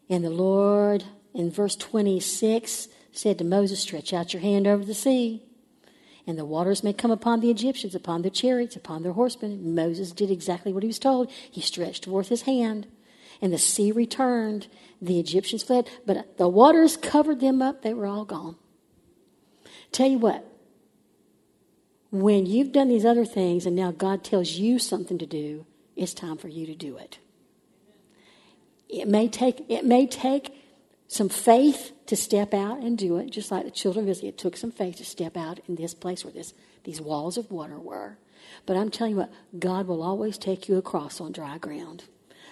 And 0.10 0.26
the 0.26 0.30
Lord, 0.30 1.06
in 1.34 1.50
verse 1.50 1.78
26, 1.78 2.89
said 3.13 3.38
to 3.38 3.46
Moses, 3.46 3.80
Stretch 3.80 4.12
out 4.12 4.34
your 4.34 4.41
hand 4.41 4.67
over 4.67 4.84
the 4.84 4.94
sea 4.94 5.44
and 6.28 6.38
the 6.38 6.46
waters 6.46 6.84
may 6.84 6.94
come 6.94 7.12
upon 7.12 7.40
the 7.40 7.50
Egyptians, 7.50 7.96
upon 7.96 8.22
their 8.22 8.32
chariots, 8.32 8.76
upon 8.76 9.04
their 9.04 9.14
horsemen. 9.14 9.76
Moses 9.76 10.12
did 10.12 10.32
exactly 10.32 10.72
what 10.72 10.84
he 10.84 10.88
was 10.88 11.00
told. 11.00 11.30
He 11.30 11.62
stretched 11.62 12.06
forth 12.06 12.30
his 12.30 12.44
hand, 12.44 12.88
and 13.42 13.52
the 13.52 13.58
sea 13.58 13.92
returned. 13.92 14.68
The 15.02 15.20
Egyptians 15.20 15.64
fled, 15.64 15.90
but 16.06 16.38
the 16.38 16.48
waters 16.48 16.98
covered 16.98 17.40
them 17.40 17.62
up. 17.62 17.82
They 17.82 17.94
were 17.94 18.06
all 18.06 18.26
gone. 18.26 18.56
Tell 19.92 20.08
you 20.08 20.20
what, 20.20 20.46
when 22.12 22.46
you've 22.46 22.72
done 22.72 22.88
these 22.90 23.06
other 23.06 23.26
things 23.26 23.66
and 23.66 23.76
now 23.76 23.92
God 23.92 24.24
tells 24.24 24.52
you 24.52 24.80
something 24.80 25.18
to 25.18 25.26
do, 25.26 25.66
it's 25.96 26.14
time 26.14 26.38
for 26.38 26.48
you 26.48 26.66
to 26.66 26.76
do 26.76 26.98
it. 26.98 27.20
It 28.88 29.08
may 29.08 29.28
take, 29.28 29.66
it 29.70 29.86
may 29.86 30.06
take 30.06 30.54
some 31.12 31.28
faith 31.28 31.91
to 32.06 32.15
step 32.15 32.54
out 32.54 32.80
and 32.80 32.97
do 32.97 33.17
it, 33.17 33.32
just 33.32 33.52
like 33.52 33.65
the 33.65 33.69
children 33.69 34.06
of 34.06 34.10
Israel. 34.10 34.30
It 34.30 34.38
took 34.38 34.56
some 34.56 34.71
faith 34.71 34.95
to 34.95 35.04
step 35.04 35.36
out 35.36 35.60
in 35.67 35.76
this 35.76 35.93
place 35.93 36.24
where 36.24 36.32
this, 36.32 36.54
these 36.86 37.02
walls 37.02 37.38
of 37.38 37.52
water 37.52 37.78
were. 37.78 38.17
But 38.65 38.78
I'm 38.78 38.89
telling 38.89 39.12
you 39.12 39.17
what, 39.17 39.34
God 39.60 39.88
will 39.88 40.04
always 40.04 40.38
take 40.38 40.69
you 40.69 40.78
across 40.78 41.19
on 41.19 41.34
dry 41.34 41.58
ground. 41.58 42.06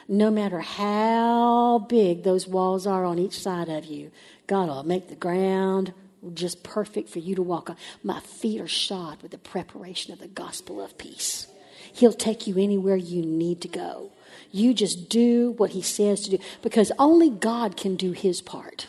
No 0.10 0.30
matter 0.30 0.60
how 0.60 1.86
big 1.88 2.24
those 2.24 2.50
walls 2.50 2.86
are 2.86 3.06
on 3.06 3.18
each 3.18 3.40
side 3.40 3.70
of 3.70 3.86
you, 3.86 4.12
God 4.46 4.68
will 4.68 4.84
make 4.84 5.08
the 5.08 5.16
ground 5.16 5.94
just 6.34 6.62
perfect 6.62 7.08
for 7.08 7.20
you 7.20 7.36
to 7.36 7.42
walk 7.42 7.70
on. 7.70 7.78
My 8.04 8.20
feet 8.20 8.60
are 8.60 8.68
shod 8.68 9.22
with 9.22 9.32
the 9.32 9.38
preparation 9.38 10.12
of 10.12 10.20
the 10.20 10.28
gospel 10.28 10.84
of 10.84 10.98
peace. 10.98 11.48
He'll 11.94 12.12
take 12.12 12.46
you 12.46 12.58
anywhere 12.58 12.98
you 12.98 13.26
need 13.26 13.62
to 13.62 13.70
go. 13.70 14.12
You 14.52 14.74
just 14.74 15.10
do 15.10 15.52
what 15.58 15.72
he 15.72 15.82
says 15.82 16.22
to 16.22 16.32
do 16.32 16.40
because 16.62 16.92
only 16.98 17.30
God 17.30 17.78
can 17.78 17.96
do 17.96 18.12
his 18.12 18.42
part. 18.42 18.88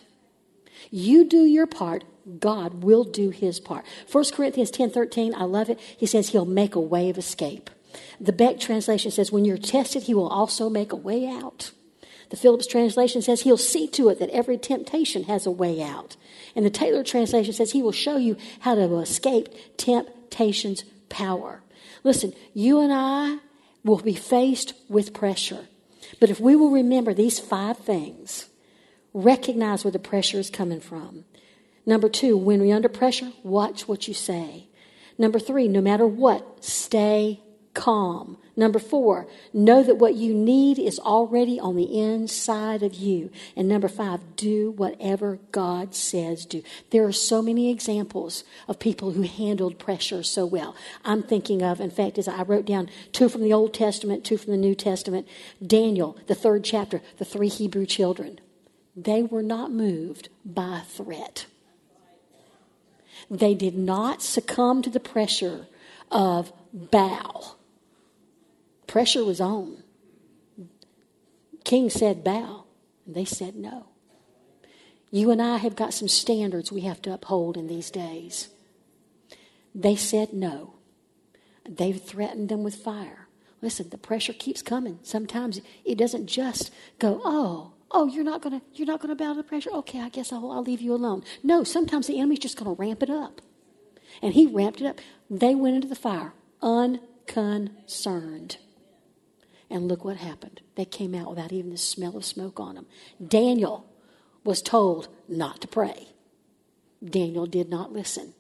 You 0.91 1.25
do 1.25 1.45
your 1.45 1.67
part, 1.67 2.05
God 2.39 2.83
will 2.83 3.05
do 3.05 3.31
his 3.31 3.61
part. 3.61 3.85
1 4.11 4.25
Corinthians 4.33 4.71
10 4.71 4.91
13, 4.91 5.35
I 5.35 5.45
love 5.45 5.71
it. 5.71 5.79
He 5.81 6.07
says 6.07 6.31
he'll 6.31 6.45
make 6.45 6.75
a 6.75 6.81
way 6.81 7.11
of 7.11 7.19
escape. 7.19 7.71
The 8.21 8.33
Beck 8.33 8.61
translation 8.61 9.11
says, 9.11 9.33
when 9.33 9.45
you're 9.45 9.59
tested, 9.59 10.05
he 10.05 10.15
will 10.15 10.29
also 10.29 10.69
make 10.69 10.93
a 10.93 10.97
way 10.97 11.27
out. 11.27 11.73
The 12.31 12.37
Phillips 12.37 12.67
translation 12.67 13.23
says 13.23 13.43
he'll 13.43 13.57
see 13.57 13.89
to 13.89 14.09
it 14.09 14.21
that 14.21 14.31
every 14.31 14.57
temptation 14.57 15.25
has 15.25 15.47
a 15.47 15.51
way 15.51 15.83
out. 15.83 16.17
And 16.55 16.65
the 16.65 16.71
Taylor 16.71 17.03
translation 17.03 17.53
says 17.53 17.73
he 17.73 17.83
will 17.83 17.93
show 17.93 18.17
you 18.17 18.37
how 18.61 18.77
to 18.77 18.99
escape 18.99 19.49
temptation's 19.77 20.85
power. 21.09 21.63
Listen, 22.05 22.33
you 22.55 22.81
and 22.81 22.93
I 22.93 23.39
will 23.85 23.99
be 23.99 24.15
faced 24.15 24.75
with 24.89 25.15
pressure. 25.15 25.67
But 26.19 26.31
if 26.31 26.41
we 26.41 26.57
will 26.57 26.71
remember 26.71 27.15
these 27.15 27.39
five 27.39 27.79
things, 27.79 28.49
recognize 29.13 29.85
where 29.85 29.93
the 29.93 29.99
pressure 29.99 30.39
is 30.39 30.51
coming 30.51 30.81
from. 30.81 31.25
Number 31.87 32.09
two, 32.09 32.37
when 32.37 32.61
we're 32.61 32.77
under 32.77 32.89
pressure, 32.89 33.33
watch 33.43 33.89
what 33.89 34.07
you 34.07 34.15
say. 34.15 34.69
Number 35.19 35.39
three, 35.39 35.69
no 35.69 35.81
matter 35.81 36.07
what, 36.07 36.65
stay 36.65 37.41
calm. 37.75 38.37
Number 38.57 38.79
four, 38.79 39.27
know 39.53 39.83
that 39.83 39.99
what 39.99 40.15
you 40.15 40.35
need 40.35 40.79
is 40.79 40.99
already 40.99 41.59
on 41.59 41.77
the 41.77 41.99
inside 42.01 42.83
of 42.83 42.95
you. 42.95 43.31
And 43.57 43.69
number 43.69 43.89
five, 43.89 44.37
do 44.37 44.73
whatever 44.73 45.39
God 45.53 45.95
says 45.95 46.45
do. 46.45 46.63
There 46.91 47.05
are 47.05 47.13
so 47.13 47.41
many 47.41 47.71
examples 47.71 48.45
of 48.69 48.79
people 48.79 49.13
who 49.13 49.23
handled 49.23 49.79
pressure 49.79 50.23
so 50.23 50.45
well. 50.45 50.75
I'm 51.05 51.23
thinking 51.23 51.63
of, 51.63 51.81
in 51.81 51.91
fact, 51.91 52.19
as 52.19 52.29
I 52.29 52.43
wrote 52.43 52.67
down 52.67 52.91
two 53.13 53.29
from 53.29 53.43
the 53.43 53.53
Old 53.53 53.73
Testament, 53.73 54.25
two 54.25 54.37
from 54.37 54.51
the 54.51 54.59
New 54.59 54.75
Testament, 54.75 55.29
Daniel, 55.65 56.19
the 56.27 56.35
third 56.35 56.65
chapter, 56.65 57.01
the 57.19 57.25
three 57.25 57.49
Hebrew 57.49 57.87
children. 57.87 58.41
They 58.97 59.23
were 59.23 59.43
not 59.43 59.71
moved 59.71 60.29
by 60.45 60.83
threat. 60.87 61.47
They 63.31 63.55
did 63.55 63.77
not 63.79 64.23
succumb 64.23 64.83
to 64.83 64.91
the 64.91 65.01
pressure 65.01 65.67
of 66.11 66.53
bow 66.73 67.57
Pressure 68.91 69.25
was 69.25 69.41
on. 69.41 69.85
King 71.63 71.91
said 71.91 72.25
bow, 72.25 72.65
and 73.07 73.15
they 73.15 73.25
said 73.25 73.55
no. 73.55 73.87
You 75.13 75.31
and 75.31 75.41
I 75.41 75.59
have 75.59 75.77
got 75.77 75.95
some 75.95 76.09
standards 76.09 76.73
we 76.73 76.81
have 76.81 77.01
to 77.03 77.15
uphold 77.15 77.57
in 77.57 77.69
these 77.69 77.89
days. 77.89 78.49
They 79.73 79.95
said 79.95 80.33
no. 80.33 80.75
They've 81.65 82.03
threatened 82.03 82.49
them 82.49 82.65
with 82.65 82.75
fire. 82.75 83.29
Listen, 83.63 83.91
the 83.91 83.97
pressure 83.97 84.33
keeps 84.33 84.61
coming. 84.61 84.99
Sometimes 85.05 85.61
it 85.85 85.97
doesn't 85.97 86.27
just 86.27 86.73
go, 86.99 87.21
oh, 87.25 87.75
oh, 87.93 88.09
you're 88.09 88.25
not 88.25 88.43
gonna, 88.43 88.61
you're 88.75 88.89
not 88.89 89.01
gonna 89.01 89.15
bow 89.15 89.35
to 89.35 89.37
the 89.37 89.45
pressure. 89.45 89.71
Okay, 89.71 90.01
I 90.01 90.09
guess 90.09 90.33
I'll, 90.33 90.51
I'll 90.51 90.65
leave 90.65 90.81
you 90.81 90.93
alone. 90.93 91.23
No, 91.45 91.63
sometimes 91.63 92.09
the 92.09 92.19
enemy's 92.19 92.41
just 92.41 92.57
gonna 92.57 92.73
ramp 92.73 93.05
it 93.05 93.11
up, 93.11 93.41
and 94.21 94.35
he 94.35 94.49
ramped 94.49 94.81
it 94.81 94.87
up. 94.89 94.99
They 95.31 95.55
went 95.55 95.77
into 95.77 95.87
the 95.87 95.95
fire 95.95 96.33
unconcerned, 96.61 98.57
and 99.71 99.89
look 99.89 100.05
what 100.05 100.17
happened. 100.17 100.61
They 100.75 100.85
came 100.85 101.15
out 101.15 101.31
without 101.31 101.53
even 101.53 101.71
the 101.71 101.79
smell 101.79 102.17
of 102.17 102.25
smoke 102.25 102.59
on 102.59 102.75
them. 102.75 102.87
Daniel 103.25 103.87
was 104.45 104.61
told 104.61 105.09
not 105.29 105.61
to 105.61 105.69
pray. 105.69 106.09
Daniel 107.05 107.47
did 107.47 107.71
not 107.71 107.93
listen. 107.93 108.35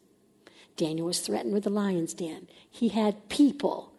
Daniel 0.76 1.06
was 1.06 1.20
threatened 1.20 1.54
with 1.54 1.64
the 1.64 1.70
lion's 1.70 2.14
den. 2.14 2.48
He 2.70 2.88
had 2.88 3.28
people 3.28 3.92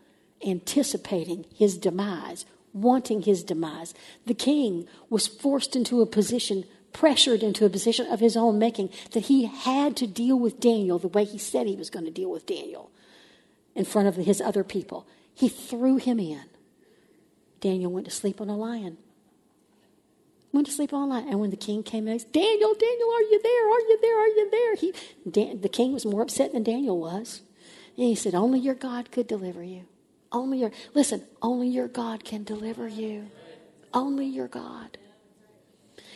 anticipating 0.45 1.45
his 1.53 1.77
demise, 1.77 2.45
wanting 2.73 3.21
his 3.21 3.43
demise. 3.43 3.93
The 4.25 4.33
king 4.33 4.87
was 5.09 5.27
forced 5.27 5.75
into 5.75 6.01
a 6.01 6.05
position, 6.05 6.65
pressured 6.91 7.43
into 7.43 7.65
a 7.65 7.69
position 7.69 8.07
of 8.07 8.19
his 8.19 8.35
own 8.35 8.57
making, 8.57 8.89
that 9.11 9.25
he 9.25 9.45
had 9.45 9.95
to 9.97 10.07
deal 10.07 10.37
with 10.37 10.59
Daniel 10.59 10.97
the 10.99 11.07
way 11.07 11.23
he 11.23 11.37
said 11.37 11.67
he 11.67 11.75
was 11.75 11.89
going 11.89 12.05
to 12.05 12.11
deal 12.11 12.31
with 12.31 12.45
Daniel 12.45 12.91
in 13.75 13.85
front 13.85 14.07
of 14.07 14.15
his 14.15 14.41
other 14.41 14.63
people. 14.63 15.07
He 15.33 15.49
threw 15.49 15.97
him 15.97 16.19
in. 16.19 16.43
Daniel 17.61 17.91
went 17.91 18.05
to 18.05 18.11
sleep 18.11 18.41
on 18.41 18.49
a 18.49 18.57
lion. 18.57 18.97
Went 20.51 20.67
to 20.67 20.73
sleep 20.73 20.93
on 20.93 21.03
a 21.03 21.05
lion. 21.07 21.29
And 21.29 21.39
when 21.39 21.51
the 21.51 21.55
king 21.55 21.83
came 21.83 22.07
said, 22.07 22.31
Daniel, 22.33 22.73
Daniel, 22.73 23.09
are 23.13 23.21
you 23.21 23.39
there? 23.41 23.69
Are 23.69 23.79
you 23.79 23.99
there? 24.01 24.19
Are 24.19 24.27
you 24.27 24.49
there? 24.51 24.75
He, 24.75 24.93
Dan, 25.29 25.61
the 25.61 25.69
king 25.69 25.93
was 25.93 26.05
more 26.05 26.21
upset 26.21 26.51
than 26.51 26.63
Daniel 26.63 26.99
was. 26.99 27.41
And 27.95 28.07
he 28.07 28.15
said, 28.15 28.35
Only 28.35 28.59
your 28.59 28.75
God 28.75 29.11
could 29.11 29.27
deliver 29.27 29.63
you. 29.63 29.85
Only 30.31 30.59
your, 30.59 30.71
listen, 30.93 31.23
only 31.41 31.67
your 31.67 31.87
God 31.87 32.25
can 32.25 32.43
deliver 32.43 32.87
you. 32.87 33.29
Only 33.93 34.25
your 34.25 34.47
God. 34.47 34.97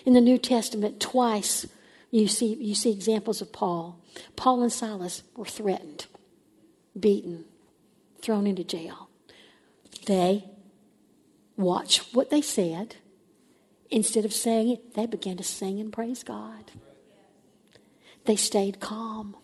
In 0.06 0.14
the 0.14 0.22
New 0.22 0.38
Testament, 0.38 1.00
twice 1.00 1.66
you 2.12 2.28
see, 2.28 2.56
you 2.56 2.76
see 2.76 2.92
examples 2.92 3.42
of 3.42 3.52
Paul. 3.52 4.00
Paul 4.36 4.62
and 4.62 4.72
Silas 4.72 5.24
were 5.36 5.46
threatened, 5.46 6.06
beaten, 6.98 7.46
thrown 8.22 8.48
into 8.48 8.64
jail. 8.64 9.10
They 10.06 10.46
watched 11.58 12.14
what 12.14 12.30
they 12.30 12.42
said. 12.42 12.96
Instead 13.90 14.26
of 14.26 14.34
saying 14.34 14.70
it, 14.70 14.96
they 14.96 15.06
began 15.06 15.38
to 15.38 15.44
sing 15.44 15.80
and 15.80 15.94
praise 15.94 16.24
God. 16.24 16.72
They 18.26 18.36
stayed 18.36 18.80
calm. 18.80 19.36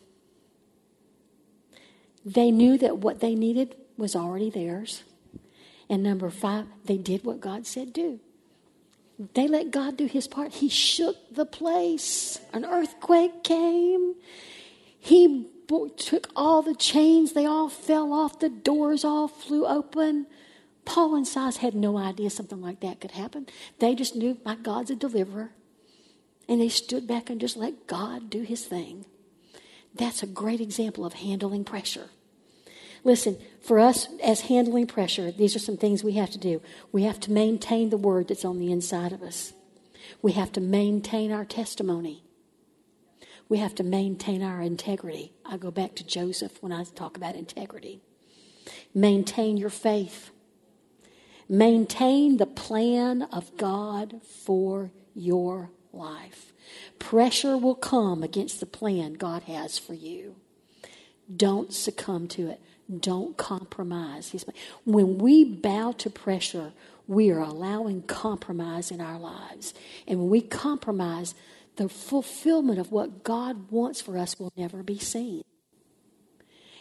They 2.26 2.52
knew 2.52 2.78
that 2.78 2.97
what 2.97 3.19
they 3.19 3.36
needed 3.36 3.76
was 3.97 4.15
already 4.15 4.50
theirs. 4.50 5.04
And 5.89 6.04
number 6.04 6.30
five, 6.30 6.65
they 6.86 6.97
did 6.97 7.24
what 7.24 7.39
God 7.39 7.67
said 7.67 7.93
do. 7.93 8.19
They 9.36 9.47
let 9.47 9.69
God 9.69 9.97
do 9.97 10.06
his 10.06 10.28
part. 10.28 10.54
He 10.54 10.69
shook 10.69 11.15
the 11.34 11.45
place. 11.45 12.39
An 12.54 12.65
earthquake 12.65 13.43
came. 13.43 14.15
He 14.97 15.47
took 15.97 16.30
all 16.36 16.62
the 16.62 16.76
chains, 16.76 17.34
they 17.34 17.45
all 17.45 17.69
fell 17.69 18.12
off, 18.12 18.39
the 18.39 18.50
doors 18.50 19.06
all 19.06 19.28
flew 19.28 19.65
open. 19.65 20.28
Paul 20.86 21.15
and 21.15 21.28
Silas 21.28 21.58
had 21.58 21.76
no 21.76 21.98
idea 21.98 22.30
something 22.30 22.62
like 22.62 22.80
that 22.82 23.00
could 23.00 23.12
happen. 23.12 23.48
They 23.80 23.96
just 23.96 24.15
knew, 24.15 24.38
my 24.44 24.56
God's 24.56 24.91
a 24.91 24.96
deliverer. 24.96 25.52
And 26.48 26.60
they 26.60 26.70
stood 26.70 27.08
back 27.08 27.30
and 27.30 27.39
just 27.39 27.56
let 27.56 27.88
God 27.88 28.30
do 28.30 28.41
his 28.41 28.65
thing. 28.65 29.06
That's 29.94 30.24
a 30.24 30.28
great 30.28 30.62
example 30.62 31.06
of 31.06 31.13
handling 31.13 31.63
pressure. 31.63 32.10
Listen, 33.04 33.38
for 33.62 33.80
us 33.80 34.08
as 34.24 34.41
handling 34.41 34.88
pressure, 34.88 35.32
these 35.32 35.56
are 35.56 35.60
some 35.60 35.78
things 35.78 36.04
we 36.04 36.13
have 36.13 36.30
to 36.32 36.38
do. 36.38 36.62
We 36.91 37.04
have 37.04 37.20
to 37.22 37.32
maintain 37.32 37.89
the 37.89 37.98
word 37.98 38.28
that's 38.28 38.46
on 38.46 38.60
the 38.60 38.72
inside 38.72 39.12
of 39.12 39.24
us. 39.24 39.54
We 40.22 40.34
have 40.34 40.52
to 40.54 40.62
maintain 40.62 41.32
our 41.32 41.46
testimony. 41.46 42.24
We 43.50 43.58
have 43.58 43.76
to 43.76 43.84
maintain 43.84 44.44
our 44.44 44.62
integrity. 44.62 45.34
I 45.46 45.58
go 45.58 45.72
back 45.72 45.96
to 45.96 46.06
Joseph 46.06 46.62
when 46.62 46.72
I 46.72 46.84
talk 46.84 47.17
about 47.17 47.36
integrity. 47.36 48.02
Maintain 48.94 49.58
your 49.58 49.70
faith. 49.70 50.32
Maintain 51.51 52.37
the 52.37 52.45
plan 52.45 53.23
of 53.23 53.57
God 53.57 54.21
for 54.23 54.91
your 55.13 55.69
life. 55.91 56.53
Pressure 56.97 57.57
will 57.57 57.75
come 57.75 58.23
against 58.23 58.61
the 58.61 58.65
plan 58.65 59.15
God 59.15 59.43
has 59.43 59.77
for 59.77 59.93
you. 59.93 60.37
Don't 61.35 61.73
succumb 61.73 62.29
to 62.29 62.47
it. 62.51 62.61
Don't 63.01 63.35
compromise. 63.35 64.33
When 64.85 65.17
we 65.17 65.43
bow 65.43 65.91
to 65.97 66.09
pressure, 66.09 66.71
we 67.05 67.29
are 67.31 67.41
allowing 67.41 68.03
compromise 68.03 68.89
in 68.89 69.01
our 69.01 69.19
lives. 69.19 69.73
And 70.07 70.19
when 70.19 70.29
we 70.29 70.39
compromise, 70.41 71.35
the 71.75 71.89
fulfillment 71.89 72.79
of 72.79 72.93
what 72.93 73.25
God 73.25 73.71
wants 73.71 73.99
for 73.99 74.17
us 74.17 74.39
will 74.39 74.53
never 74.55 74.83
be 74.83 74.99
seen. 74.99 75.43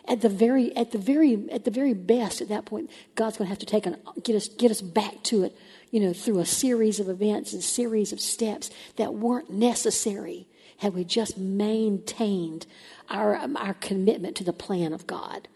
At 0.09 0.23
the 0.23 0.29
very, 0.29 0.75
at 0.77 0.93
the 0.93 0.99
very, 0.99 1.49
at 1.51 1.65
the 1.65 1.71
very 1.71 1.95
best, 1.95 2.41
at 2.41 2.49
that 2.49 2.65
point, 2.65 2.91
God's 3.15 3.37
going 3.37 3.47
to 3.47 3.51
have 3.51 3.59
to 3.59 3.67
take 3.67 3.87
and 3.87 3.97
get 4.23 4.35
us, 4.35 4.49
get 4.49 4.71
us 4.71 4.81
back 4.81 5.23
to 5.25 5.45
it, 5.45 5.57
you 5.91 6.01
know, 6.01 6.13
through 6.13 6.39
a 6.39 6.47
series 6.47 7.01
of 7.01 7.09
events 7.09 7.53
and 7.53 7.63
series 7.63 8.13
of 8.13 8.21
steps 8.21 8.71
that 8.97 9.15
weren't 9.15 9.51
necessary 9.51 10.47
had 10.79 10.95
we 10.95 11.05
just 11.05 11.37
maintained 11.37 12.67
our, 13.11 13.37
um, 13.37 13.57
our 13.57 13.75
commitment 13.75 14.37
to 14.37 14.45
the 14.45 14.53
plan 14.53 14.93
of 14.93 15.07
God. 15.07 15.47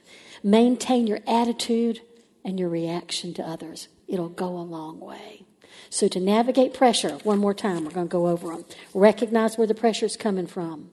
Maintain 0.43 1.07
your 1.07 1.21
attitude 1.27 2.01
and 2.45 2.61
your 2.61 2.69
reaction 2.69 3.33
to 3.35 3.43
others. 3.43 3.89
It'll 4.07 4.29
go 4.29 4.49
a 4.49 4.61
long 4.61 5.01
way. 5.01 5.47
So, 5.89 6.09
to 6.09 6.21
navigate 6.21 6.75
pressure, 6.75 7.19
one 7.23 7.39
more 7.39 7.55
time, 7.55 7.85
we're 7.85 7.91
going 7.91 8.09
to 8.09 8.13
go 8.13 8.27
over 8.27 8.49
them. 8.49 8.65
Recognize 8.93 9.57
where 9.57 9.67
the 9.67 9.75
pressure 9.75 10.07
is 10.07 10.17
coming 10.17 10.47
from. 10.47 10.91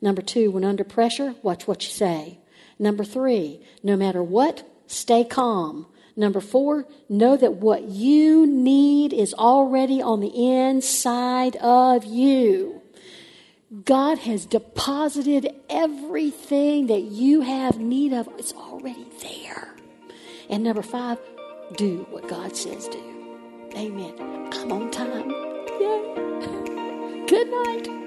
Number 0.00 0.22
two, 0.22 0.50
when 0.50 0.64
under 0.64 0.84
pressure, 0.84 1.34
watch 1.42 1.66
what 1.66 1.82
you 1.84 1.90
say. 1.90 2.39
Number 2.80 3.04
three, 3.04 3.60
no 3.82 3.94
matter 3.94 4.22
what, 4.22 4.66
stay 4.86 5.22
calm. 5.22 5.86
Number 6.16 6.40
four, 6.40 6.86
know 7.10 7.36
that 7.36 7.56
what 7.56 7.84
you 7.84 8.46
need 8.46 9.12
is 9.12 9.34
already 9.34 10.00
on 10.00 10.20
the 10.20 10.32
inside 10.34 11.56
of 11.56 12.06
you. 12.06 12.80
God 13.84 14.18
has 14.20 14.46
deposited 14.46 15.54
everything 15.68 16.86
that 16.86 17.02
you 17.02 17.42
have 17.42 17.78
need 17.78 18.14
of. 18.14 18.28
It's 18.38 18.54
already 18.54 19.06
there. 19.20 19.76
And 20.48 20.64
number 20.64 20.82
five, 20.82 21.18
do 21.76 22.06
what 22.10 22.28
God 22.28 22.56
says 22.56 22.88
do. 22.88 23.68
Amen. 23.76 24.14
I'm 24.52 24.72
on 24.72 24.90
time. 24.90 25.30
Yay. 25.78 27.24
Good 27.28 27.50
night. 27.50 27.99